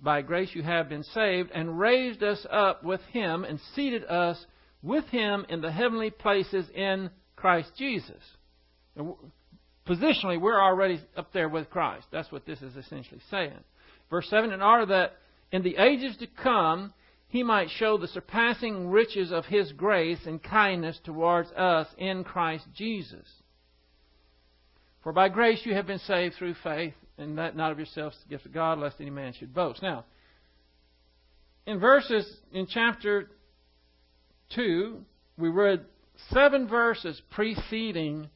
[0.00, 4.42] By grace you have been saved, and raised us up with him, and seated us
[4.80, 8.22] with him in the heavenly places in Christ Jesus.
[9.86, 12.06] Positionally, we're already up there with Christ.
[12.12, 13.58] That's what this is essentially saying.
[14.08, 15.16] Verse 7 In order that
[15.50, 16.94] in the ages to come
[17.28, 22.64] he might show the surpassing riches of his grace and kindness towards us in Christ
[22.74, 23.26] Jesus.
[25.02, 28.30] For by grace you have been saved through faith, and that not of yourselves, the
[28.30, 29.82] gift of God, lest any man should boast.
[29.82, 30.04] Now,
[31.66, 33.28] in verses in chapter
[34.54, 35.04] 2,
[35.36, 35.84] we read
[36.30, 38.30] seven verses preceding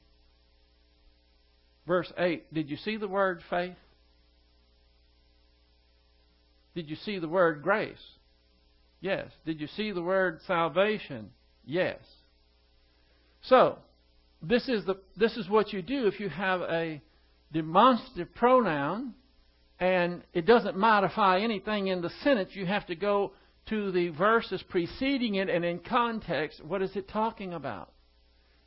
[1.87, 2.53] verse 8.
[2.53, 3.77] Did you see the word faith?
[6.75, 8.03] Did you see the word grace?
[9.03, 9.27] Yes.
[9.45, 11.31] Did you see the word salvation?
[11.67, 11.99] Yes.
[13.43, 13.79] So,
[14.41, 17.03] this is, the, this is what you do if you have a
[17.53, 19.15] demonstrative pronoun
[19.81, 22.51] and it doesn't modify anything in the sentence.
[22.53, 23.33] You have to go
[23.71, 27.91] to the verses preceding it and in context, what is it talking about?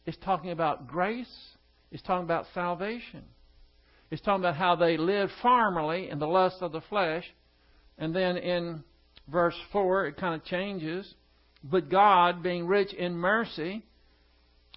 [0.05, 1.33] It's talking about grace.
[1.91, 3.23] It's talking about salvation.
[4.11, 7.23] It's talking about how they lived formerly in the lust of the flesh.
[7.97, 8.83] And then in
[9.27, 11.13] verse 4, it kind of changes.
[11.63, 13.83] But God, being rich in mercy,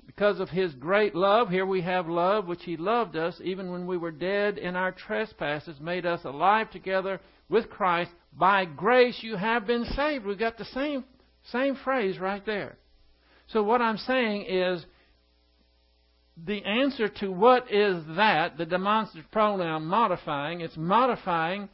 [0.07, 3.87] because of his great love, here we have love, which he loved us, even when
[3.87, 7.21] we were dead in our trespasses, made us alive together
[7.51, 8.11] with Christ.
[8.33, 10.25] By grace you have been saved.
[10.25, 11.05] We've got the same,
[11.53, 12.79] same phrase right there.
[13.49, 14.85] So what I'm saying is,
[16.47, 21.69] the answer to what is that, the demonstrative pronoun modifying, it's modifying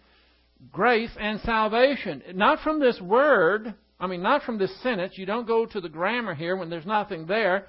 [0.72, 2.22] grace and salvation.
[2.34, 5.14] Not from this word, I mean, not from this sentence.
[5.16, 7.66] You don't go to the grammar here when there's nothing there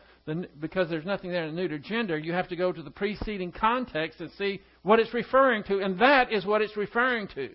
[0.59, 3.51] because there's nothing there in the neuter gender, you have to go to the preceding
[3.51, 7.51] context and see what it's referring to, and that is what it's referring to.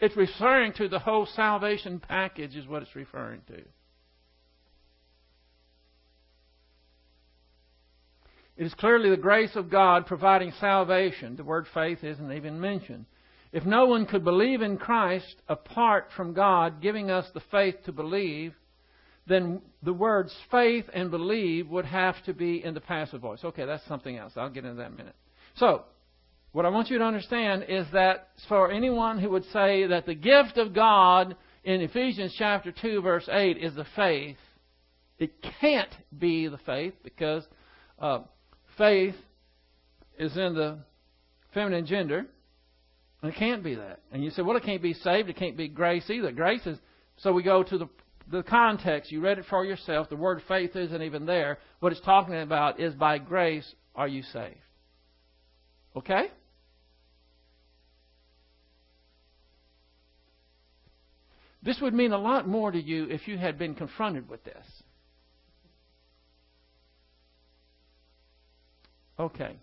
[0.00, 3.58] It's referring to the whole salvation package, is what it's referring to.
[8.56, 11.36] It is clearly the grace of God providing salvation.
[11.36, 13.04] The word faith isn't even mentioned.
[13.56, 17.90] If no one could believe in Christ apart from God giving us the faith to
[17.90, 18.52] believe,
[19.26, 23.42] then the words faith and believe would have to be in the passive voice.
[23.42, 24.34] Okay, that's something else.
[24.36, 25.16] I'll get into that in a minute.
[25.54, 25.84] So,
[26.52, 30.14] what I want you to understand is that for anyone who would say that the
[30.14, 31.34] gift of God
[31.64, 34.36] in Ephesians chapter 2 verse 8 is the faith,
[35.18, 35.32] it
[35.62, 37.42] can't be the faith because
[38.00, 38.18] uh,
[38.76, 39.14] faith
[40.18, 40.80] is in the
[41.54, 42.26] feminine gender
[43.26, 43.98] And it can't be that.
[44.12, 45.28] And you say, well, it can't be saved.
[45.28, 46.30] It can't be grace either.
[46.30, 46.78] Grace is.
[47.16, 47.88] So we go to the
[48.30, 49.10] the context.
[49.10, 50.08] You read it for yourself.
[50.08, 51.58] The word faith isn't even there.
[51.80, 53.66] What it's talking about is by grace
[53.96, 54.54] are you saved.
[55.96, 56.26] Okay?
[61.64, 64.66] This would mean a lot more to you if you had been confronted with this.
[69.18, 69.56] Okay.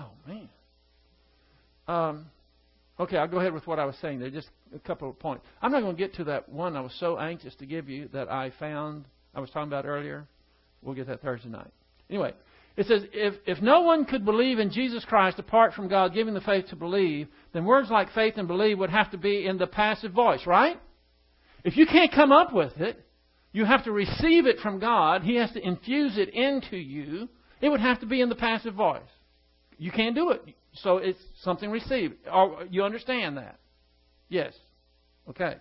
[0.00, 0.48] Oh, man.
[1.88, 2.26] Um,
[2.98, 4.30] okay, I'll go ahead with what I was saying there.
[4.30, 5.44] Just a couple of points.
[5.62, 8.08] I'm not going to get to that one I was so anxious to give you
[8.12, 10.26] that I found, I was talking about earlier.
[10.82, 11.70] We'll get that Thursday night.
[12.10, 12.32] Anyway,
[12.76, 16.34] it says, if, if no one could believe in Jesus Christ apart from God giving
[16.34, 19.56] the faith to believe, then words like faith and believe would have to be in
[19.56, 20.78] the passive voice, right?
[21.64, 23.02] If you can't come up with it,
[23.52, 25.22] you have to receive it from God.
[25.22, 27.28] He has to infuse it into you.
[27.62, 29.00] It would have to be in the passive voice.
[29.78, 30.42] You can't do it.
[30.82, 32.14] So it's something received.
[32.70, 33.58] You understand that?
[34.28, 34.52] Yes.
[35.28, 35.56] Okay.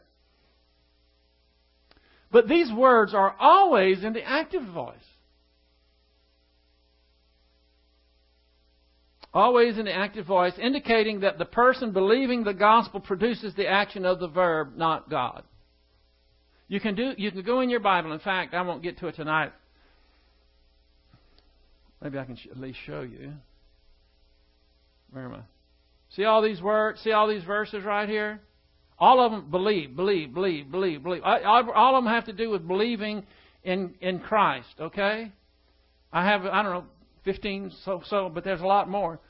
[2.31, 4.95] But these words are always in the active voice.
[9.33, 14.05] Always in the active voice, indicating that the person believing the gospel produces the action
[14.05, 15.43] of the verb, not God.
[16.67, 18.13] You can do you can go in your Bible.
[18.13, 19.51] In fact, I won't get to it tonight.
[22.01, 23.33] Maybe I can at least show you.
[25.15, 25.39] Where am I?
[26.09, 26.99] See all these words?
[26.99, 28.41] See all these verses right here?
[28.99, 31.23] All of them believe, believe, believe, believe, believe.
[31.23, 33.25] All of them have to do with believing
[33.63, 34.75] in in Christ.
[34.77, 35.31] Okay?
[36.11, 36.83] I have I don't know
[37.23, 39.21] 15 so so, but there's a lot more.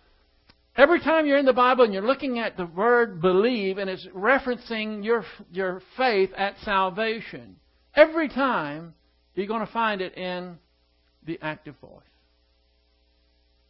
[0.76, 4.08] Every time you're in the Bible and you're looking at the word believe and it's
[4.08, 7.58] referencing your your faith at salvation,
[7.94, 8.96] every time
[9.36, 10.58] you're going to find it in
[11.24, 12.02] the active voice.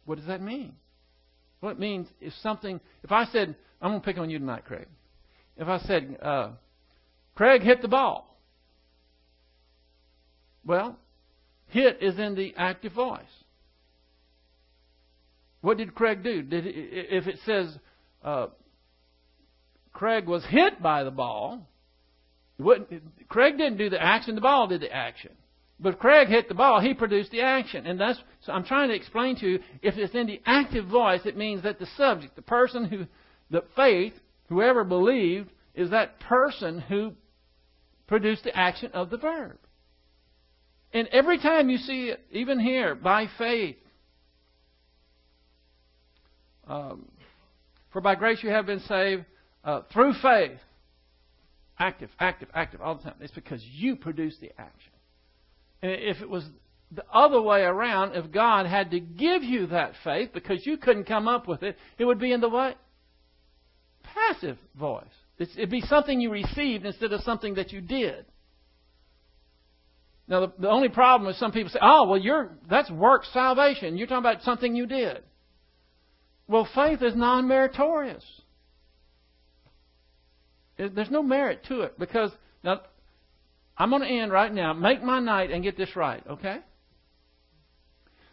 [0.06, 0.76] What does that mean?
[1.66, 2.78] What it means is something.
[3.02, 4.86] If I said, I'm going to pick on you tonight, Craig.
[5.56, 6.50] If I said, uh,
[7.34, 8.38] Craig hit the ball.
[10.64, 10.96] Well,
[11.66, 13.24] hit is in the active voice.
[15.60, 16.40] What did Craig do?
[16.42, 17.76] Did if it says
[18.22, 18.46] uh,
[19.92, 21.66] Craig was hit by the ball,
[23.28, 24.36] Craig didn't do the action.
[24.36, 25.32] The ball did the action.
[25.78, 27.86] But Craig hit the ball, he produced the action.
[27.86, 31.20] And that's so I'm trying to explain to you if it's in the active voice,
[31.24, 33.06] it means that the subject, the person who
[33.50, 34.14] the faith,
[34.48, 37.12] whoever believed, is that person who
[38.06, 39.58] produced the action of the verb.
[40.92, 43.76] And every time you see it, even here, by faith,
[46.66, 47.06] um,
[47.92, 49.24] for by grace you have been saved
[49.64, 50.58] uh, through faith.
[51.78, 53.14] Active, active, active all the time.
[53.20, 54.92] It's because you produced the action.
[55.82, 56.44] And if it was
[56.92, 61.04] the other way around, if God had to give you that faith because you couldn't
[61.04, 62.78] come up with it, it would be in the what?
[64.02, 65.04] Passive voice.
[65.38, 68.24] it'd be something you received instead of something that you did.
[70.28, 73.96] Now, the, the only problem is some people say, oh, well, you're, that's work salvation.
[73.96, 75.22] You're talking about something you did.
[76.48, 78.24] Well, faith is non meritorious.
[80.76, 82.30] There's no merit to it because,
[82.62, 82.82] now,
[83.78, 84.72] I'm going to end right now.
[84.72, 86.58] Make my night and get this right, okay?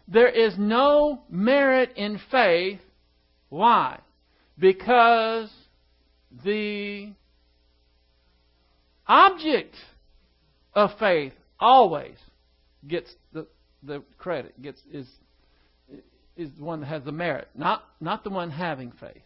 [0.08, 2.80] There is no merit in faith.
[3.48, 4.00] Why?
[4.58, 5.50] Because
[6.44, 7.12] the
[9.06, 9.74] object
[10.74, 12.16] of faith always
[12.86, 13.46] gets the,
[13.82, 15.06] the credit, gets is
[16.36, 19.22] is the one that has the merit, not not the one having faith.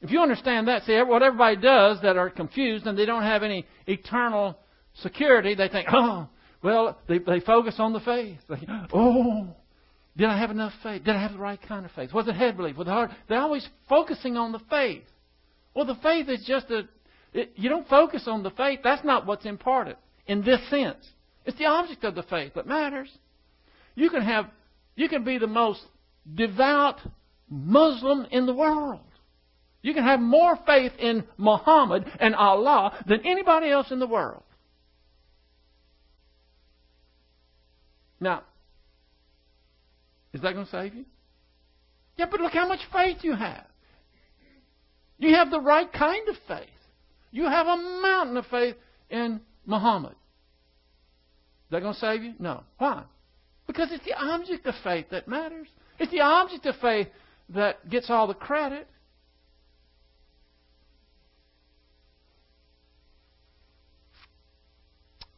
[0.00, 3.42] If you understand that, see what everybody does that are confused and they don't have
[3.42, 4.58] any eternal
[5.02, 6.28] security, they think, oh,
[6.62, 8.38] well, they, they focus on the faith.
[8.48, 9.48] They, oh,
[10.16, 11.04] did I have enough faith?
[11.04, 12.12] Did I have the right kind of faith?
[12.12, 12.76] Was it head belief?
[12.76, 13.10] Was it heart?
[13.28, 15.04] They're always focusing on the faith.
[15.74, 16.88] Well, the faith is just a.
[17.32, 18.80] It, you don't focus on the faith.
[18.82, 19.96] That's not what's important
[20.26, 21.06] in this sense.
[21.44, 23.08] It's the object of the faith that matters.
[23.94, 24.46] You can have,
[24.96, 25.80] you can be the most
[26.34, 27.00] devout
[27.48, 29.00] Muslim in the world.
[29.82, 34.42] You can have more faith in Muhammad and Allah than anybody else in the world.
[38.20, 38.42] Now,
[40.32, 41.04] is that going to save you?
[42.16, 43.64] Yeah, but look how much faith you have.
[45.18, 46.68] You have the right kind of faith.
[47.30, 48.76] You have a mountain of faith
[49.10, 50.12] in Muhammad.
[50.12, 52.34] Is that going to save you?
[52.38, 52.64] No.
[52.78, 53.04] Why?
[53.66, 55.68] Because it's the object of faith that matters.
[55.98, 57.08] It's the object of faith
[57.50, 58.88] that gets all the credit.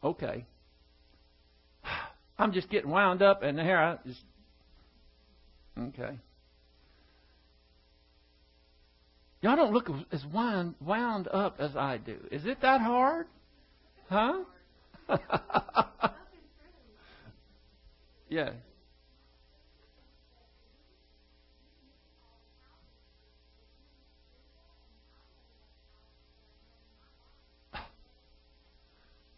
[0.03, 0.45] Okay.
[2.37, 4.21] I'm just getting wound up, and here I just.
[5.79, 6.17] Okay.
[9.41, 12.17] Y'all don't look as wound, wound up as I do.
[12.31, 13.25] Is it that hard?
[14.09, 14.43] Huh?
[18.29, 18.51] yeah.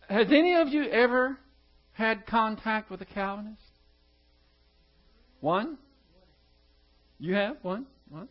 [0.10, 1.38] Has any of you ever
[1.94, 3.62] had contact with a Calvinist?
[5.40, 5.78] One?
[7.20, 7.58] You have?
[7.62, 7.86] One?
[8.10, 8.28] One?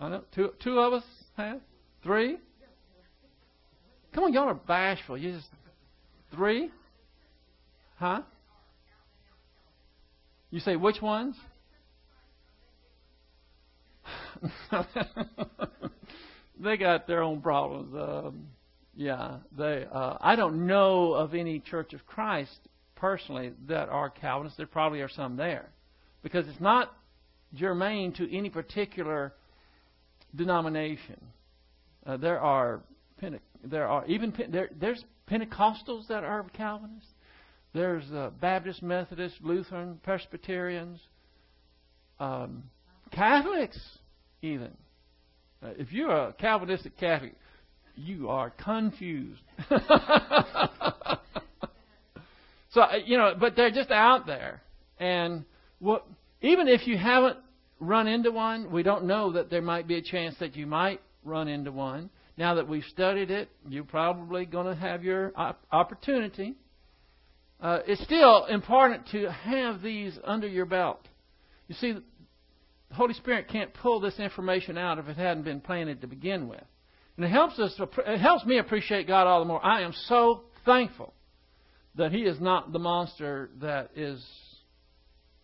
[0.00, 0.24] I know.
[0.34, 1.04] Two, two of us
[1.36, 1.60] have?
[2.02, 2.38] Three?
[4.12, 5.18] Come on, y'all are bashful.
[5.18, 5.48] You just.
[6.34, 6.70] Three?
[7.96, 8.22] Huh?
[10.50, 11.36] You say which ones?
[16.60, 17.94] they got their own problems.
[17.94, 18.46] Um,
[18.98, 19.86] yeah, they.
[19.90, 22.58] Uh, I don't know of any Church of Christ
[22.96, 24.56] personally that are Calvinists.
[24.56, 25.68] There probably are some there,
[26.24, 26.92] because it's not
[27.54, 29.32] germane to any particular
[30.34, 31.24] denomination.
[32.04, 32.80] Uh, there are
[33.64, 37.08] there are even there, there's Pentecostals that are Calvinists.
[37.72, 40.98] There's uh, Baptist, Methodist, Lutheran, Presbyterians,
[42.18, 42.64] um,
[43.12, 43.78] Catholics,
[44.42, 44.72] even.
[45.62, 47.34] Uh, if you're a Calvinistic Catholic,
[47.98, 49.42] you are confused.
[52.70, 54.62] so you know, but they're just out there,
[54.98, 55.44] and
[55.78, 56.06] what
[56.40, 57.38] even if you haven't
[57.80, 61.00] run into one, we don't know that there might be a chance that you might
[61.24, 62.10] run into one.
[62.36, 65.32] Now that we've studied it, you're probably going to have your
[65.72, 66.54] opportunity.
[67.60, 71.00] Uh, it's still important to have these under your belt.
[71.66, 76.00] You see, the Holy Spirit can't pull this information out if it hadn't been planted
[76.02, 76.62] to begin with.
[77.18, 77.74] And it helps us.
[78.06, 79.64] It helps me appreciate God all the more.
[79.64, 81.12] I am so thankful
[81.96, 84.24] that He is not the monster that is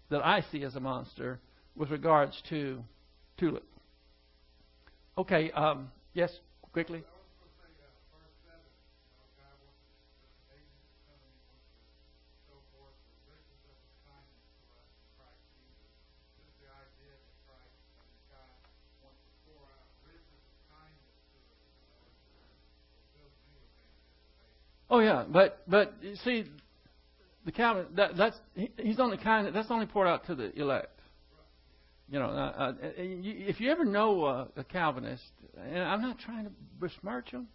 [0.08, 1.40] that I see as a monster
[1.74, 2.84] with regards to
[3.38, 3.66] tulip.
[5.18, 5.50] Okay.
[5.50, 6.30] Um, yes,
[6.72, 7.02] quickly.
[24.94, 26.44] Oh yeah, but but you see,
[27.44, 30.56] the Calvin that, that's he, he's only kind of that's only poured out to the
[30.56, 31.00] elect.
[32.08, 35.24] You know, uh, uh, if you ever know a, a Calvinist,
[35.60, 37.48] and I'm not trying to besmirch them,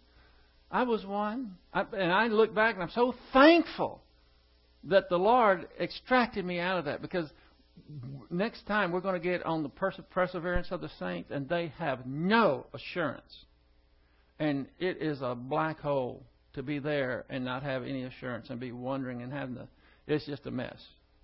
[0.70, 4.02] I was one, I, and I look back and I'm so thankful
[4.84, 7.30] that the Lord extracted me out of that because
[8.28, 11.72] next time we're going to get on the perse- perseverance of the saints, and they
[11.78, 13.46] have no assurance,
[14.38, 18.58] and it is a black hole to be there and not have any assurance and
[18.58, 19.68] be wondering and having the.
[20.06, 20.78] It's just a mess.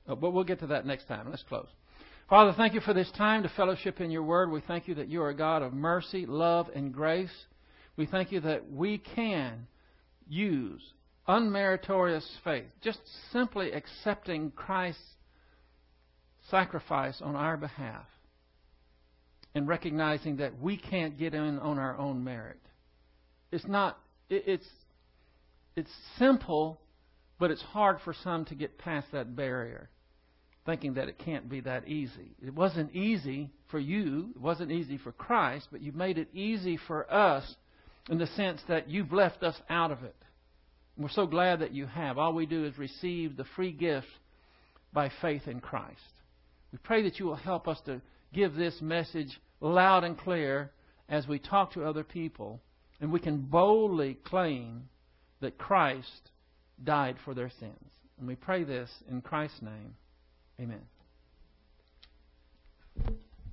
[0.09, 1.29] Uh, but we'll get to that next time.
[1.29, 1.67] Let's close.
[2.29, 4.51] Father, thank you for this time to fellowship in your word.
[4.51, 7.31] We thank you that you are a God of mercy, love, and grace.
[7.97, 9.67] We thank you that we can
[10.29, 10.83] use
[11.29, 12.99] unmeritorious faith, just
[13.33, 15.01] simply accepting Christ's
[16.51, 18.07] sacrifice on our behalf
[19.55, 22.61] and recognizing that we can't get in on our own merit.
[23.51, 23.99] It's not,
[24.29, 24.67] it's,
[25.77, 26.81] it's simple,
[27.39, 29.91] but it's hard for some to get past that barrier
[30.67, 32.35] thinking that it can't be that easy.
[32.45, 36.77] It wasn't easy for you, it wasn't easy for Christ, but you've made it easy
[36.77, 37.55] for us
[38.11, 40.17] in the sense that you've left us out of it.
[40.99, 42.19] We're so glad that you have.
[42.19, 44.09] All we do is receive the free gift
[44.93, 46.01] by faith in Christ.
[46.73, 48.01] We pray that you will help us to
[48.33, 50.73] give this message loud and clear
[51.09, 52.61] as we talk to other people,
[53.01, 54.89] and we can boldly claim
[55.41, 56.31] that Christ
[56.83, 57.91] died for their sins.
[58.19, 59.95] And we pray this in Christ's name.
[60.61, 60.83] Amen.